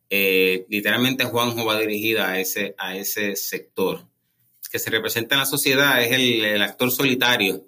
[0.09, 4.05] Eh, literalmente Juanjo va dirigida a ese, a ese sector.
[4.71, 7.65] Que se representa en la sociedad es el, actor solitario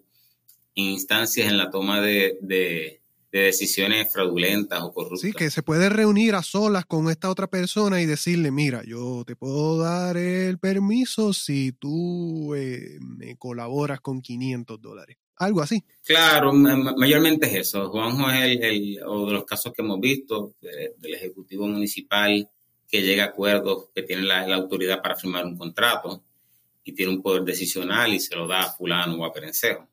[0.75, 3.00] en instancias en la toma de, de
[3.39, 5.21] decisiones fraudulentas o corruptas.
[5.21, 9.23] Sí, que se puede reunir a solas con esta otra persona y decirle, mira, yo
[9.25, 15.17] te puedo dar el permiso si tú eh, me colaboras con 500 dólares.
[15.37, 15.83] Algo así.
[16.03, 17.89] Claro, mayormente es eso.
[17.89, 22.47] Juanjo es el, o de los casos que hemos visto del Ejecutivo Municipal
[22.87, 26.21] que llega a acuerdos, que tiene la, la, autoridad para firmar un contrato
[26.83, 29.90] y tiene un poder decisional y se lo da a fulano o a perencejo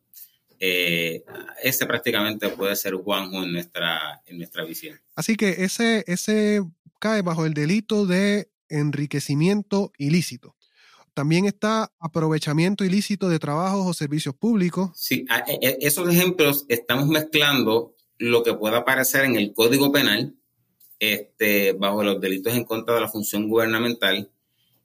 [0.60, 1.24] eh,
[1.62, 5.00] ese prácticamente puede ser Juanjo en nuestra, en nuestra visión.
[5.14, 6.62] Así que ese, ese
[6.98, 10.54] cae bajo el delito de enriquecimiento ilícito.
[11.14, 14.90] también está aprovechamiento ilícito de trabajos o servicios públicos.
[14.94, 20.36] Sí, e, e, esos ejemplos estamos mezclando lo que pueda aparecer en el Código Penal
[21.00, 24.30] este, bajo los delitos en contra de la función gubernamental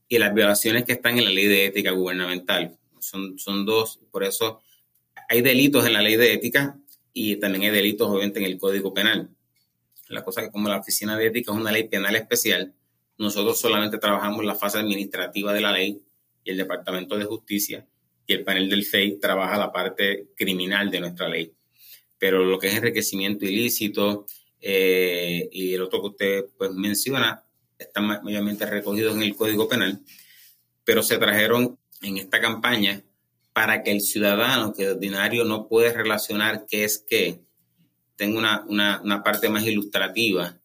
[0.08, 2.80] y las violaciones que están en la ley de ética gubernamental.
[3.00, 4.63] Son, son dos, por eso
[5.30, 6.78] hay delitos en la ley de ética
[7.14, 9.30] y también hay delitos obviamente en el Código Penal.
[10.10, 12.74] La cosa que como la Oficina de Ética es una ley penal especial,
[13.18, 16.02] nosotros solamente trabajamos la fase administrativa de la ley
[16.44, 17.88] y el Departamento de Justicia
[18.26, 21.54] y el panel del FEI trabaja la parte criminal de nuestra ley.
[22.18, 24.26] Pero lo que es enriquecimiento ilícito
[24.60, 27.44] eh, y el otro que usted pues, menciona
[27.78, 30.02] están mayormente recogidos en el Código Penal,
[30.84, 33.04] pero se trajeron en esta campaña
[33.54, 37.40] para que el ciudadano que de ordinario no puede relacionar qué es qué,
[38.16, 40.58] tenga una, una, una parte más ilustrativa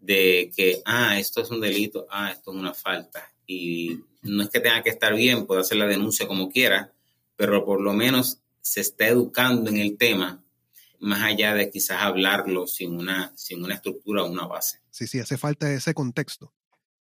[0.00, 3.32] de que, ah, esto es un delito, ah, esto es una falta.
[3.46, 6.92] Y no es que tenga que estar bien, puede hacer la denuncia como quiera,
[7.36, 10.42] pero por lo menos se está educando en el tema,
[10.98, 14.80] más allá de quizás hablarlo sin una, sin una estructura o una base.
[14.90, 16.52] Sí, sí, hace falta ese contexto.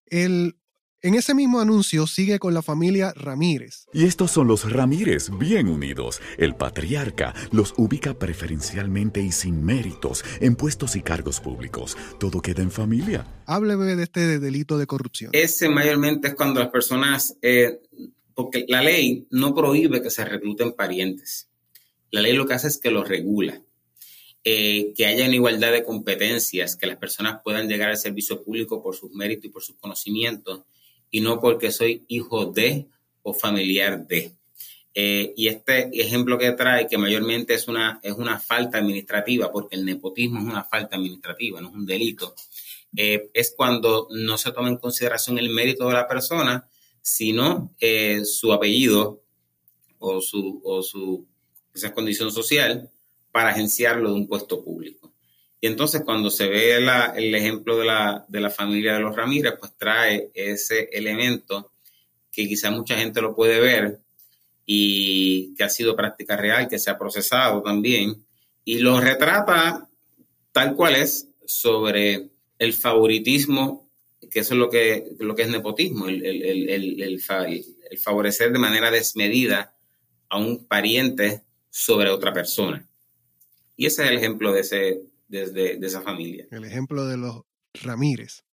[0.06, 0.56] El
[1.04, 3.86] en ese mismo anuncio sigue con la familia Ramírez.
[3.92, 6.22] Y estos son los Ramírez, bien unidos.
[6.38, 11.94] El patriarca los ubica preferencialmente y sin méritos en puestos y cargos públicos.
[12.18, 13.26] Todo queda en familia.
[13.44, 15.30] Hábleme de este delito de corrupción.
[15.34, 17.80] Ese mayormente es cuando las personas, eh,
[18.34, 21.50] porque la ley no prohíbe que se recluten parientes.
[22.12, 23.60] La ley lo que hace es que lo regula.
[24.42, 28.82] Eh, que haya una igualdad de competencias, que las personas puedan llegar al servicio público
[28.82, 30.62] por sus méritos y por sus conocimientos
[31.10, 32.86] y no porque soy hijo de
[33.22, 34.32] o familiar de.
[34.94, 39.74] Eh, y este ejemplo que trae, que mayormente es una, es una falta administrativa, porque
[39.76, 42.34] el nepotismo es una falta administrativa, no es un delito,
[42.96, 46.68] eh, es cuando no se toma en consideración el mérito de la persona,
[47.00, 49.20] sino eh, su apellido
[49.98, 51.26] o su, o su
[51.74, 52.88] esa condición social
[53.32, 55.13] para agenciarlo de un puesto público.
[55.64, 60.30] Y entonces cuando se ve el ejemplo de la, familia de los Ramírez, pues trae
[60.34, 61.72] ese elemento
[62.30, 63.98] que quizá mucha gente lo puede ver
[64.66, 68.26] y que ha sido práctica real, que se ha procesado también,
[68.62, 69.88] y lo retrata
[70.52, 73.88] tal cual es sobre el favoritismo,
[74.30, 79.74] que eso es lo que, lo que es nepotismo, el, el favorecer de manera desmedida
[80.28, 82.86] a un pariente sobre otra persona.
[83.78, 85.00] Y ese es el ejemplo de ese,
[85.34, 86.46] desde de esa familia.
[86.50, 87.42] El ejemplo de los
[87.82, 88.44] Ramírez.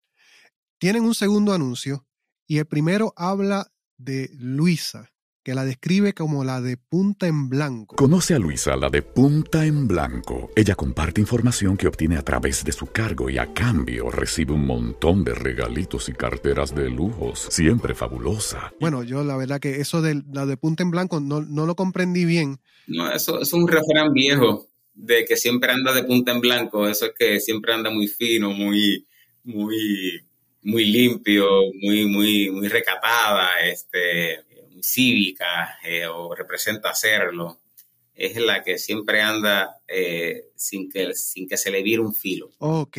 [0.78, 2.06] Tienen un segundo anuncio
[2.46, 5.10] y el primero habla de Luisa,
[5.42, 7.96] que la describe como la de punta en blanco.
[7.96, 10.50] Conoce a Luisa, la de punta en blanco.
[10.56, 14.66] Ella comparte información que obtiene a través de su cargo y a cambio recibe un
[14.66, 18.72] montón de regalitos y carteras de lujos, siempre fabulosa.
[18.80, 21.74] Bueno, yo la verdad que eso de la de punta en blanco no, no lo
[21.74, 22.58] comprendí bien.
[22.86, 27.06] No, eso, es un refrán viejo de que siempre anda de punta en blanco, eso
[27.06, 29.06] es que siempre anda muy fino, muy,
[29.44, 30.20] muy,
[30.62, 31.46] muy limpio,
[31.80, 37.60] muy, muy, muy recatada, este, muy cívica, eh, o representa hacerlo.
[38.14, 42.50] Es la que siempre anda eh, sin, que, sin que se le vire un filo.
[42.58, 42.98] Ok.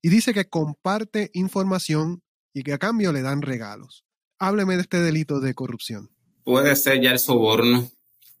[0.00, 2.22] Y dice que comparte información
[2.54, 4.04] y que a cambio le dan regalos.
[4.38, 6.10] Hábleme de este delito de corrupción.
[6.44, 7.90] Puede ser ya el soborno,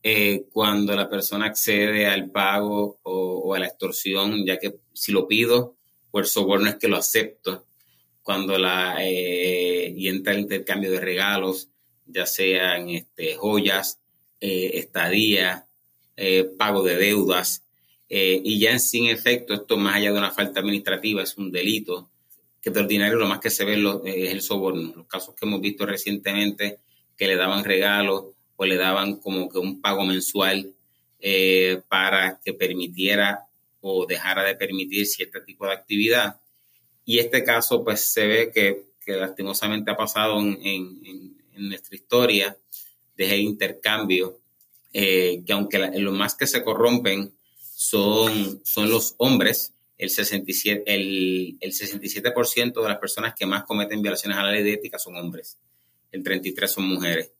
[0.02, 5.26] eh, cuando la persona accede al pago o, a la extorsión, ya que si lo
[5.26, 5.76] pido,
[6.10, 7.66] pues soborno es que lo acepto.
[8.22, 11.68] Cuando la eh, y entra el intercambio de regalos,
[12.06, 13.98] ya sean este, joyas,
[14.40, 15.66] eh, estadía,
[16.56, 17.62] pago de deudas,
[18.08, 22.10] y ya en sin efecto, esto más allá de una falta administrativa, es un delito,
[22.60, 24.92] que de ordinario lo más que se ve es el soborno.
[24.96, 26.80] Los casos que hemos visto recientemente
[27.16, 28.24] que le daban regalos
[28.60, 30.74] o le daban como que un pago mensual
[31.20, 33.46] eh, para que permitiera
[33.80, 36.40] o dejara de permitir cierto tipo de actividad.
[37.04, 42.56] Y este caso, pues se ve que, lastimosamente ha pasado en, nuestra historia
[43.16, 44.40] de intercambio,
[44.92, 47.32] eh, que aunque lo más que se corrompen
[47.74, 54.02] son, son los hombres, el 67%, el, el 67 de las personas que más cometen
[54.02, 55.56] violaciones a la ley de ética son hombres,
[56.12, 57.30] el 33% son mujeres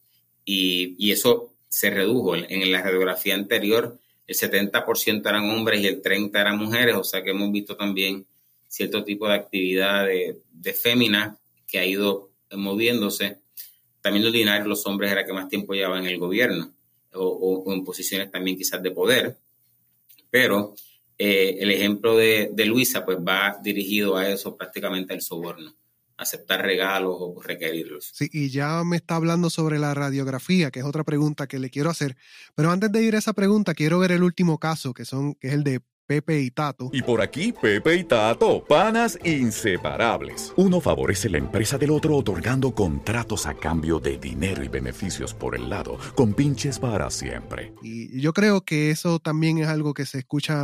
[0.51, 2.35] y, eso se redujo.
[2.35, 7.23] En, la radiografía anterior, el 70% eran hombres y el 30% eran mujeres, o sea
[7.23, 8.25] que hemos visto también
[8.67, 11.37] cierto tipo de actividad de, de fémina
[11.67, 13.39] que ha ido moviéndose.
[14.01, 16.73] También lo ordinario, los hombres era que más tiempo llevaban en el gobierno
[17.13, 19.37] o, en posiciones también quizás de poder.
[20.31, 20.75] Pero
[21.17, 25.75] eh, el ejemplo de, de, Luisa pues va dirigido a eso prácticamente al soborno,
[26.19, 28.11] aceptar regalos o requerirlos.
[28.13, 31.69] Sí, y ya me está hablando sobre la radiografía, que es otra pregunta que le
[31.69, 32.17] quiero hacer.
[32.55, 35.47] Pero antes de ir a esa pregunta, quiero ver el último caso, que, son, que
[35.47, 36.89] es el de Pepe y Tato.
[36.91, 40.53] Y por aquí, Pepe y Tato, panas inseparables.
[40.57, 45.55] Uno favorece la empresa del otro otorgando contratos a cambio de dinero y beneficios por
[45.55, 47.73] el lado, con pinches para siempre.
[47.81, 50.63] Y yo creo que eso también es algo que se escucha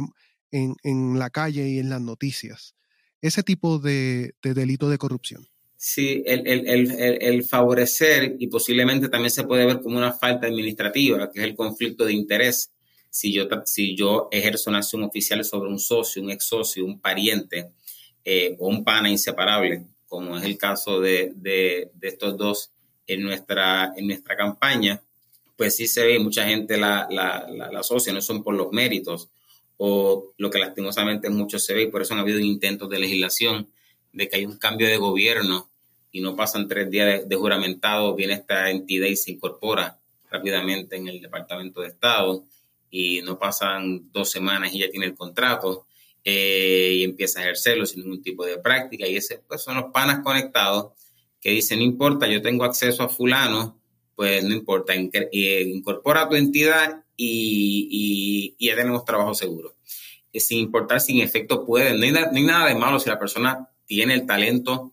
[0.51, 2.75] en, en la calle y en las noticias
[3.21, 5.47] ese tipo de, delito de corrupción.
[5.77, 11.45] Sí, el, favorecer y posiblemente también se puede ver como una falta administrativa, que es
[11.45, 12.71] el conflicto de interés.
[13.09, 16.99] Si yo, si yo ejerzo una acción oficial sobre un socio, un ex socio, un
[16.99, 17.71] pariente
[18.23, 22.71] eh, o un pana inseparable, como es el caso de, estos dos
[23.07, 25.01] en nuestra, en nuestra campaña,
[25.55, 28.71] pues sí se ve, mucha gente la, la, la, la asocia, no son por los
[28.71, 29.29] méritos,
[29.77, 33.67] o lo que lastimosamente mucho se ve, y por eso han habido intentos de legislación
[34.13, 35.69] de que hay un cambio de gobierno
[36.11, 39.99] y no pasan tres días de, juramentado, viene esta entidad y se incorpora
[40.29, 42.45] rápidamente en el Departamento de Estado
[42.89, 45.87] y no pasan dos semanas y ya tiene el contrato
[46.23, 49.91] eh, y empieza a ejercerlo sin ningún tipo de práctica y ese pues son los
[49.91, 50.93] panas conectados
[51.41, 53.79] que dicen, no importa, yo tengo acceso a fulano,
[54.15, 59.75] pues no importa, eh, incorpora tu entidad y, ya tenemos trabajo seguro.
[60.33, 64.15] sin importar si en efecto pueden, no hay, nada de malo si la persona tiene
[64.15, 64.91] el talento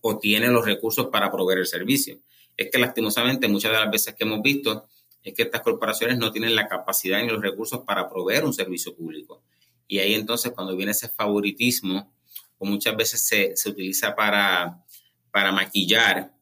[0.00, 2.18] o tiene los recursos para proveer el servicio.
[2.56, 4.86] Es que lastimosamente muchas de las veces que hemos visto
[5.22, 8.94] es que estas corporaciones no tienen la capacidad ni los recursos para proveer un servicio
[8.94, 9.42] público.
[9.88, 12.12] Y ahí entonces cuando viene ese favoritismo,
[12.58, 14.84] o muchas veces se, se utiliza para,
[15.30, 16.32] para maquillar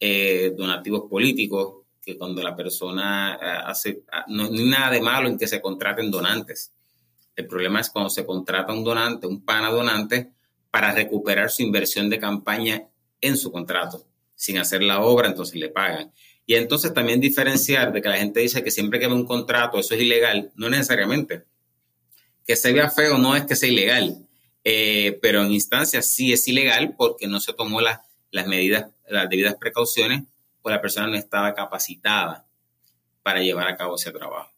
[0.00, 5.28] eh, donativos políticos, que cuando la persona eh, hace, ah, no hay nada de malo
[5.28, 6.72] en que se contraten donantes.
[7.34, 10.30] El problema es cuando se contrata un donante, un pana donante,
[10.70, 12.86] para recuperar su inversión de campaña
[13.20, 14.06] en su contrato.
[14.36, 16.12] Sin hacer la obra, entonces le pagan.
[16.46, 19.76] Y entonces también diferenciar de que la gente dice que siempre que ve un contrato
[19.80, 21.42] eso es ilegal, no necesariamente.
[22.46, 24.24] Que se vea feo no es que sea ilegal,
[24.62, 29.56] eh, pero en instancias sí es ilegal porque no se tomó las medidas, las debidas
[29.56, 30.22] precauciones
[30.70, 32.46] la persona no estaba capacitada
[33.22, 34.56] para llevar a cabo ese trabajo.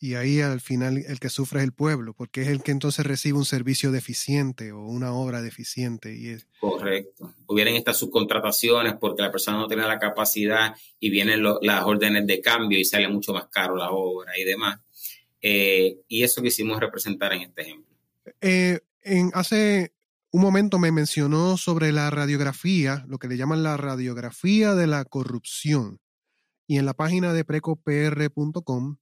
[0.00, 3.06] Y ahí al final el que sufre es el pueblo, porque es el que entonces
[3.06, 6.16] recibe un servicio deficiente o una obra deficiente.
[6.16, 6.46] Y es...
[6.58, 7.34] Correcto.
[7.46, 12.40] Hubieran estas subcontrataciones porque la persona no tiene la capacidad y vienen las órdenes de
[12.40, 14.80] cambio y sale mucho más caro la obra y demás.
[15.40, 17.96] Eh, y eso quisimos representar en este ejemplo.
[18.40, 19.92] Eh, en, hace
[20.30, 25.04] un momento me mencionó sobre la radiografía, lo que le llaman la radiografía de la
[25.04, 26.00] corrupción.
[26.66, 28.98] Y en la página de precopr.com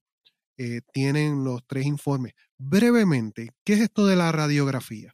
[0.57, 2.33] eh, tienen los tres informes.
[2.57, 5.13] Brevemente, ¿qué es esto de la radiografía?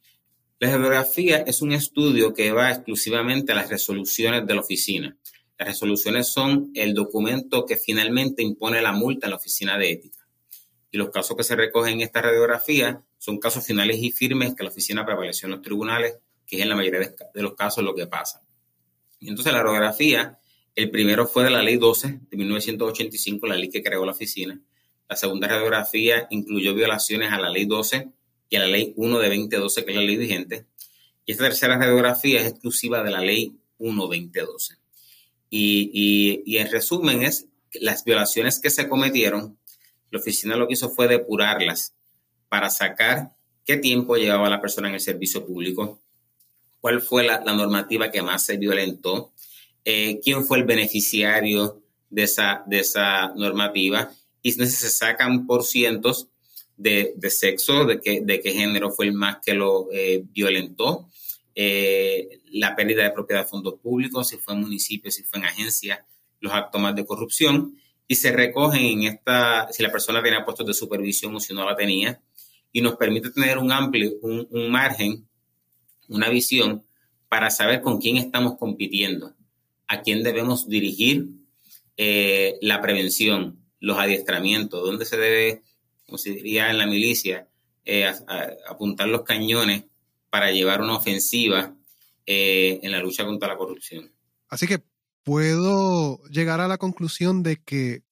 [0.60, 5.18] La radiografía es un estudio que va exclusivamente a las resoluciones de la oficina.
[5.58, 10.26] Las resoluciones son el documento que finalmente impone la multa en la oficina de ética.
[10.92, 14.62] Y los casos que se recogen en esta radiografía son casos finales y firmes que
[14.62, 17.00] la oficina prevaleció en los tribunales, que es en la mayoría
[17.32, 18.42] de los casos lo que pasa.
[19.18, 20.38] Y entonces la radiografía,
[20.74, 24.60] el primero fue de la ley 12 de 1985, la ley que creó la oficina.
[25.08, 28.10] La segunda radiografía incluyó violaciones a la ley 12
[28.50, 30.66] y a la ley 1 de 2012, que es la ley vigente.
[31.24, 34.74] Y esta tercera radiografía es exclusiva de la ley 1 2012.
[35.48, 39.56] Y, y, y en resumen es las violaciones que se cometieron,
[40.10, 41.94] la oficina lo que hizo fue depurarlas
[42.54, 43.32] para sacar
[43.64, 46.00] qué tiempo llevaba la persona en el servicio público,
[46.80, 49.32] cuál fue la, normativa que más se violentó,
[49.84, 54.08] eh, quién fue el beneficiario de esa, de esa normativa
[54.40, 56.28] y se sacan por cientos
[56.76, 61.08] de, sexo, de qué, de qué género fue el más que lo eh, violentó,
[61.56, 65.46] eh, la pérdida de propiedad de fondos públicos, si fue en municipios, si fue en
[65.46, 65.98] agencias,
[66.38, 67.76] los actos más de corrupción,
[68.06, 71.64] y se recogen en esta, si la persona tenía puestos de supervisión o si no
[71.68, 72.20] la tenía,
[72.74, 75.28] y nos permite tener un amplio, un, margen,
[76.08, 76.84] una visión
[77.28, 79.32] para saber con quién estamos compitiendo,
[79.86, 81.28] a quién debemos dirigir
[81.96, 85.62] eh, la prevención, los adiestramientos, dónde se debe,
[86.04, 87.46] como se diría en la milicia,
[87.84, 88.12] eh,
[88.68, 89.84] apuntar los cañones
[90.28, 91.76] para llevar una ofensiva
[92.26, 94.10] eh, en la lucha contra la corrupción.
[94.48, 94.82] Así que
[95.22, 98.02] puedo llegar a la conclusión de que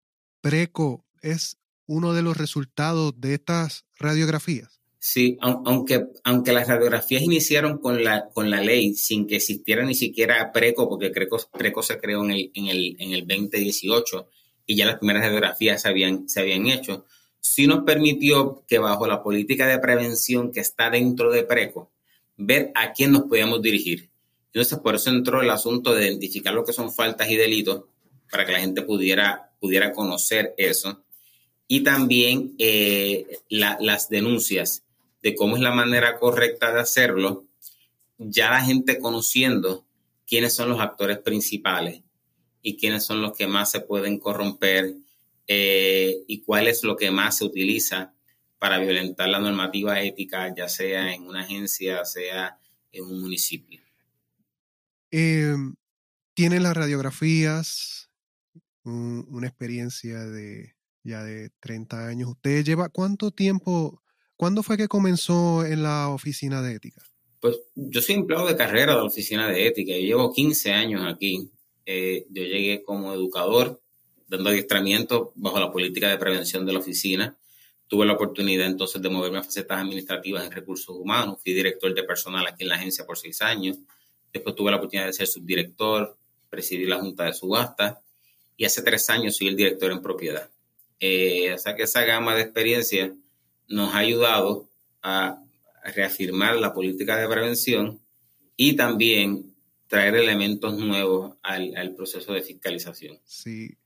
[0.40, 1.58] PRECO es
[1.92, 4.80] uno de los resultados de estas radiografías?
[4.98, 9.94] Sí, aunque, aunque las radiografías iniciaron con la, con la ley sin que existiera ni
[9.94, 14.28] siquiera PRECO, porque PRECO, PRECO se creó en el, en, el, en el 2018
[14.66, 17.04] y ya las primeras radiografías se habían, se habían hecho,
[17.40, 21.90] sí nos permitió que bajo la política de prevención que está dentro de PRECO,
[22.36, 24.08] ver a quién nos podíamos dirigir.
[24.46, 27.84] Entonces, por eso entró el asunto de identificar lo que son faltas y delitos
[28.30, 31.04] para que la gente pudiera, pudiera conocer eso.
[31.74, 34.84] Y también eh, las denuncias
[35.22, 37.46] de cómo es la manera correcta de hacerlo,
[38.18, 39.82] ya la gente conociendo
[40.26, 42.02] quiénes son los actores principales
[42.60, 44.96] y quiénes son los que más se pueden corromper
[45.48, 48.12] eh, y cuál es lo que más se utiliza
[48.58, 52.58] para violentar la normativa ética, ya sea en una agencia, sea
[52.92, 53.80] en un municipio.
[55.10, 55.56] Eh,
[56.34, 58.10] tiene las radiografías,
[58.84, 60.74] una experiencia de
[61.04, 62.30] ya de 30 años.
[62.30, 64.02] ¿Usted lleva cuánto tiempo,
[64.36, 67.02] cuándo fue que comenzó en la oficina de ética?
[67.40, 69.92] Pues yo soy empleado de carrera de la oficina de ética.
[69.92, 71.50] Yo llevo 15 años aquí.
[71.84, 73.82] Eh, yo llegué como educador,
[74.28, 77.36] dando adiestramiento bajo la política de prevención de la oficina
[77.92, 81.36] tuve la oportunidad entonces de moverme a facetas administrativas en recursos humanos.
[81.42, 83.76] Fui director de personal aquí en la agencia por seis años.
[84.32, 86.16] Después tuve la oportunidad de ser subdirector,
[86.48, 88.00] presidir la junta de subasta
[88.56, 90.48] y hace tres años soy el director en propiedad.
[91.04, 93.12] Eh, o sea que esa gama de experiencia
[93.66, 94.68] nos ha ayudado
[95.02, 95.42] a
[95.96, 98.00] reafirmar la política de prevención
[98.56, 99.52] y también
[99.88, 103.18] traer elementos nuevos al, proceso de fiscalización.
[103.24, 103.76] Sí,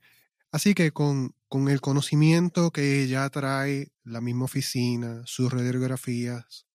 [0.51, 1.33] Así que con,
[1.67, 6.67] el conocimiento que ya trae la misma oficina, sus radiografías,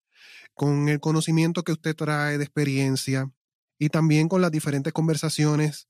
[0.54, 3.30] con el conocimiento que usted trae de experiencia
[3.78, 5.88] y también con las diferentes conversaciones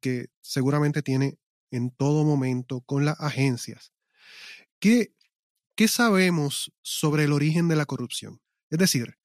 [0.00, 1.36] que seguramente tiene
[1.70, 3.92] en todo momento con las agencias.
[4.78, 5.14] ¿Qué,
[5.74, 8.40] ¿Qué sabemos sobre el origen de la corrupción?
[8.70, 9.18] Es decir,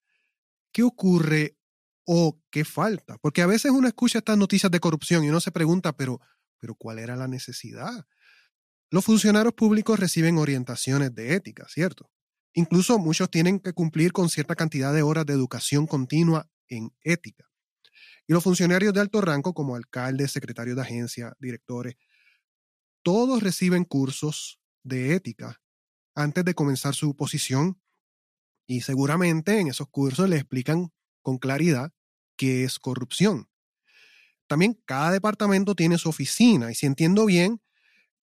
[0.72, 1.56] ¿qué ocurre
[2.04, 3.18] o qué falta?
[3.18, 6.20] Porque a veces uno escucha estas noticias de corrupción y uno se pregunta, pero
[6.60, 8.06] pero ¿cuál era la necesidad?
[8.90, 12.10] Los funcionarios públicos reciben orientaciones de ética, ¿cierto?
[12.52, 17.48] Incluso muchos tienen que cumplir con cierta cantidad de horas de educación continua en ética.
[18.26, 21.94] Y los funcionarios de alto rango, como alcaldes, secretarios de agencia, directores,
[23.02, 25.60] todos reciben cursos de ética
[26.14, 27.80] antes de comenzar su posición
[28.66, 30.92] y seguramente en esos cursos le explican
[31.22, 31.92] con claridad
[32.36, 33.48] qué es corrupción.
[34.46, 37.60] También cada departamento tiene su oficina y si entiendo bien,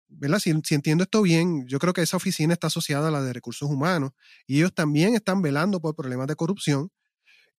[0.08, 0.38] ¿verdad?
[0.38, 3.68] Si, entiendo esto bien, yo creo que esa oficina está asociada a la de recursos
[3.68, 4.12] humanos
[4.46, 6.90] y ellos también están velando por problemas de corrupción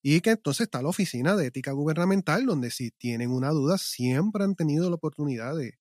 [0.03, 4.45] y que entonces está la oficina de ética gubernamental donde si tienen una duda siempre
[4.45, 5.79] han tenido la oportunidad de,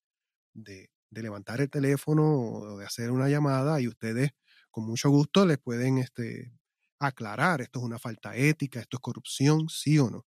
[0.54, 4.32] de, levantar el teléfono o de hacer una llamada y ustedes
[4.72, 6.54] con mucho gusto les pueden este,
[7.00, 10.26] aclarar, esto es una falta ética, esto es corrupción, sí o no.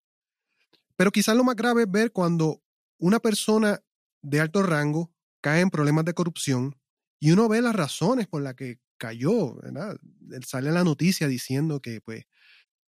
[0.95, 2.61] Pero quizás lo más grave es ver cuando
[2.99, 3.81] una persona
[4.21, 5.11] de alto rango
[5.41, 6.75] cae en problemas de corrupción
[7.19, 9.97] y uno ve las razones por las que cayó, ¿verdad?
[10.45, 12.25] Sale la noticia diciendo que pues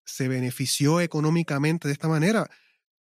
[0.05, 2.51] se benefició económicamente de esta manera.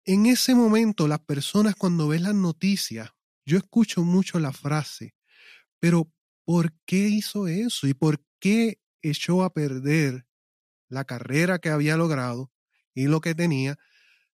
[0.06, 3.12] En ese momento, las personas cuando ven las noticias,
[3.50, 5.16] yo escucho mucho la frase,
[5.80, 6.12] pero
[6.46, 7.88] ¿por qué hizo eso?
[7.88, 10.28] ¿Y por qué echó a perder
[10.88, 12.52] la carrera que había logrado
[12.94, 13.76] y lo que tenía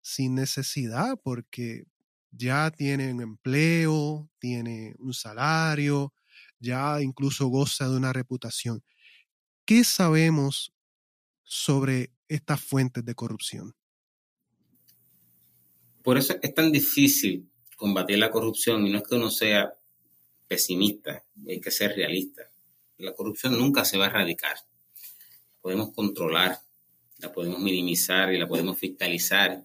[0.01, 1.85] sin necesidad porque
[2.31, 6.13] ya tiene un empleo, tiene un salario,
[6.59, 8.83] ya incluso goza de una reputación.
[9.63, 10.73] ¿Qué sabemos
[11.43, 13.73] sobre estas fuentes de corrupción?
[16.03, 19.73] Por eso es tan difícil combatir la corrupción y no es que uno sea
[20.47, 22.49] pesimista, hay que ser realista.
[22.97, 24.57] La corrupción nunca se va a erradicar.
[25.61, 26.59] Podemos controlar,
[27.17, 29.63] la podemos minimizar y la podemos fiscalizar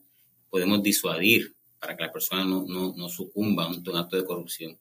[0.51, 4.79] podemos disuadir para que la persona no, no, sucumba a un, acto de corrupción.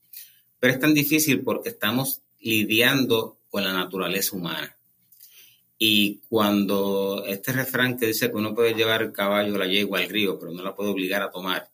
[0.59, 4.75] Pero es tan difícil porque estamos lidiando con la naturaleza humana.
[5.77, 10.09] Y cuando este refrán que dice que uno puede llevar el caballo, la yegua al
[10.09, 11.69] río, pero no la puede obligar a tomar,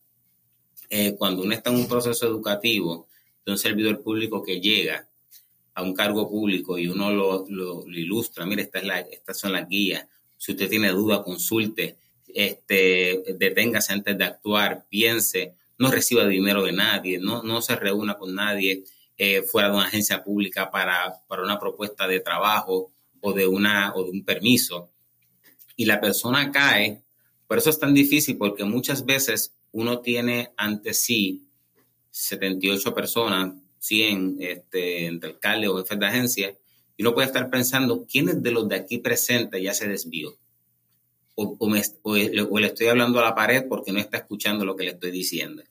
[0.90, 3.08] eh, cuando uno está en un proceso educativo
[3.46, 5.08] de un servidor público que llega
[5.74, 9.52] a un cargo público y uno lo, lo, ilustra, mire, esta es la, estas son
[9.52, 10.08] las guías,
[10.38, 16.72] si usted tiene duda, consulte, este, deténgase antes de actuar, piense, no reciba dinero de
[16.72, 18.84] nadie, no, no se reúna con nadie
[19.18, 23.94] eh, fuera de una agencia pública para, para, una propuesta de trabajo o de, una,
[23.96, 24.90] o de un permiso.
[25.76, 27.02] Y la persona cae,
[27.48, 31.48] por eso es tan difícil, porque muchas veces uno tiene ante sí
[32.12, 36.58] 78 personas, 100 este, entre alcaldes o jefes de agencia,
[36.98, 40.38] y uno puede estar pensando, ¿quiénes de los de aquí presentes ya se desvió?
[41.36, 45.12] o, le estoy hablando a la pared porque no está escuchando lo que le estoy
[45.12, 45.64] diciendo.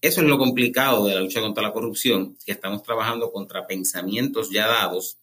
[0.00, 4.50] Eso es lo complicado de la lucha contra la corrupción, que estamos trabajando contra pensamientos
[4.50, 5.18] ya dados,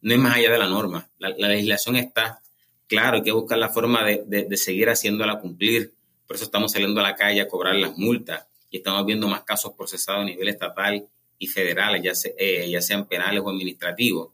[0.00, 1.10] no es más allá de la norma.
[1.18, 2.42] La, legislación está,
[2.86, 5.94] claro, hay que buscar la forma de, seguir haciéndola cumplir,
[6.26, 9.42] Por eso estamos saliendo a la calle a cobrar las multas y estamos viendo más
[9.42, 11.06] casos procesados a nivel estatal
[11.38, 14.30] y federal, ya, eh, ya sean penales o administrativos,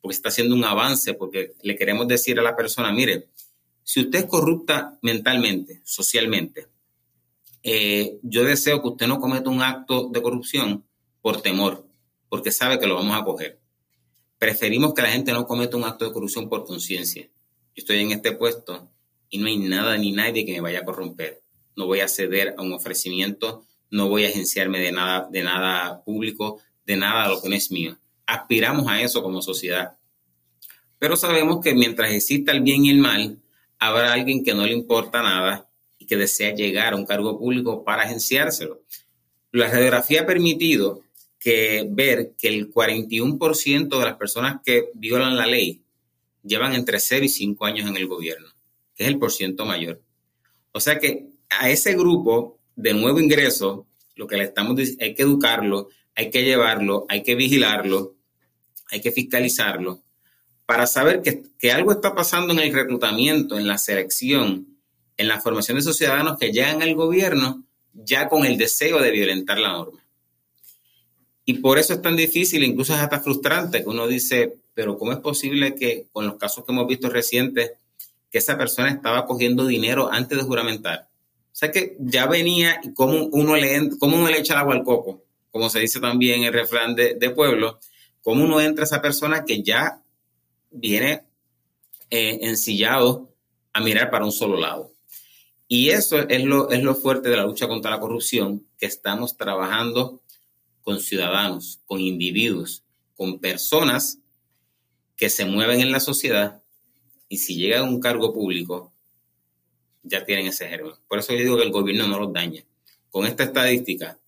[0.00, 3.28] porque está haciendo un avance, porque le queremos decir a la persona, mire,
[3.82, 6.68] si usted es corrupta mentalmente, socialmente,
[7.62, 10.84] eh, yo deseo que usted no cometa un acto de corrupción
[11.20, 11.86] por temor,
[12.28, 13.58] porque sabe que lo vamos a coger.
[14.38, 17.22] Preferimos que la gente no cometa un acto de corrupción por conciencia.
[17.22, 18.88] Yo estoy en este puesto
[19.30, 21.40] y no hay nada ni nadie que me vaya a corromper.
[21.76, 26.02] No voy a ceder a un ofrecimiento, no voy a agenciarme de nada, de nada
[26.04, 27.96] público, de nada lo que no es mío.
[28.26, 29.96] Aspiramos a eso como sociedad.
[30.98, 33.38] Pero sabemos que mientras exista el bien y el mal,
[33.78, 35.68] habrá alguien que no le importa nada
[35.98, 38.82] y que desea llegar a un cargo público para agenciárselo.
[39.52, 41.02] La radiografía ha permitido
[41.42, 45.82] ver que el 41% de las personas que violan la ley
[46.42, 48.48] llevan entre 0 y 5 años en el gobierno,
[49.04, 50.02] es el porciento mayor.
[50.72, 55.14] O sea que a ese grupo de nuevo ingreso, lo que le estamos diciendo, hay
[55.14, 58.16] que educarlo, hay que llevarlo, hay que vigilarlo,
[58.90, 60.02] hay que fiscalizarlo,
[60.66, 64.78] para saber que, que algo está pasando en el reclutamiento, en la selección,
[65.16, 69.10] en la formación de esos ciudadanos que llegan al gobierno ya con el deseo de
[69.10, 70.00] violentar la norma.
[71.44, 75.12] Y por eso es tan difícil, incluso es hasta frustrante, que uno dice, pero ¿cómo
[75.12, 77.72] es posible que con los casos que hemos visto recientes,
[78.30, 81.08] que esa persona estaba cogiendo dinero antes de juramentar?
[81.52, 84.74] O sea que ya venía y cómo uno le, cómo uno le echa el agua
[84.74, 87.80] al coco, como se dice también en el refrán de, de pueblo,
[88.22, 90.00] cómo uno entra a esa persona que ya
[90.70, 91.24] viene
[92.10, 93.32] eh, ensillado
[93.72, 94.92] a mirar para un solo lado.
[95.68, 99.36] Y eso es lo, es lo fuerte de la lucha contra la corrupción, que estamos
[99.36, 100.20] trabajando
[100.82, 102.82] con ciudadanos, con individuos,
[103.14, 104.18] con personas
[105.16, 106.59] que se mueven en la sociedad
[107.30, 108.92] y si llegan a un cargo público,
[110.02, 110.94] ya tienen ese germen.
[111.08, 112.64] Por eso yo digo que el gobierno no los daña.
[113.08, 114.18] Con esta estadística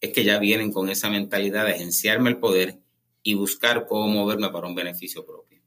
[0.00, 2.80] es que ya vienen con esa mentalidad de agenciarme el poder
[3.22, 5.62] y buscar cómo moverme para un beneficio propio.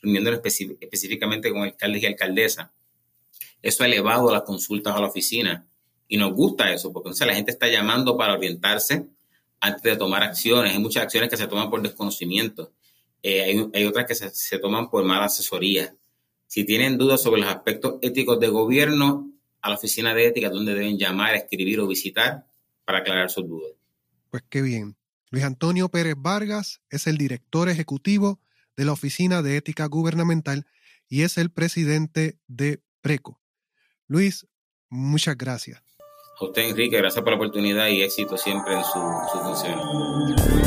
[0.00, 0.40] reuniéndonos
[0.80, 2.68] específicamente con alcaldes y alcaldesas.
[3.62, 5.66] Eso ha elevado las consultas a la oficina
[6.08, 9.08] y nos gusta eso, porque la gente está llamando para orientarse
[9.60, 10.72] antes de tomar acciones.
[10.72, 12.72] Hay muchas acciones que se toman por desconocimiento.
[13.22, 15.96] Eh, hay, otras que se, toman por mala asesoría.
[16.46, 19.32] Si tienen dudas sobre los aspectos éticos de gobierno,
[19.66, 22.46] a la oficina de ética donde deben llamar, escribir o visitar
[22.84, 23.72] para aclarar sus dudas.
[24.30, 24.96] Pues qué bien.
[25.30, 28.40] Luis Antonio Pérez Vargas es el director ejecutivo
[28.76, 30.66] de la Oficina de Ética Gubernamental
[31.08, 33.40] y es el presidente de PRECO.
[34.06, 34.46] Luis,
[34.88, 35.82] muchas gracias.
[36.40, 39.00] A usted, Enrique, gracias por la oportunidad y éxito siempre en su,
[39.32, 40.65] su función.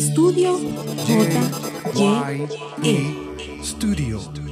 [0.00, 0.58] Estudio
[1.06, 1.28] J.
[1.94, 2.48] Y.
[2.82, 3.62] E.
[3.62, 4.49] Studio.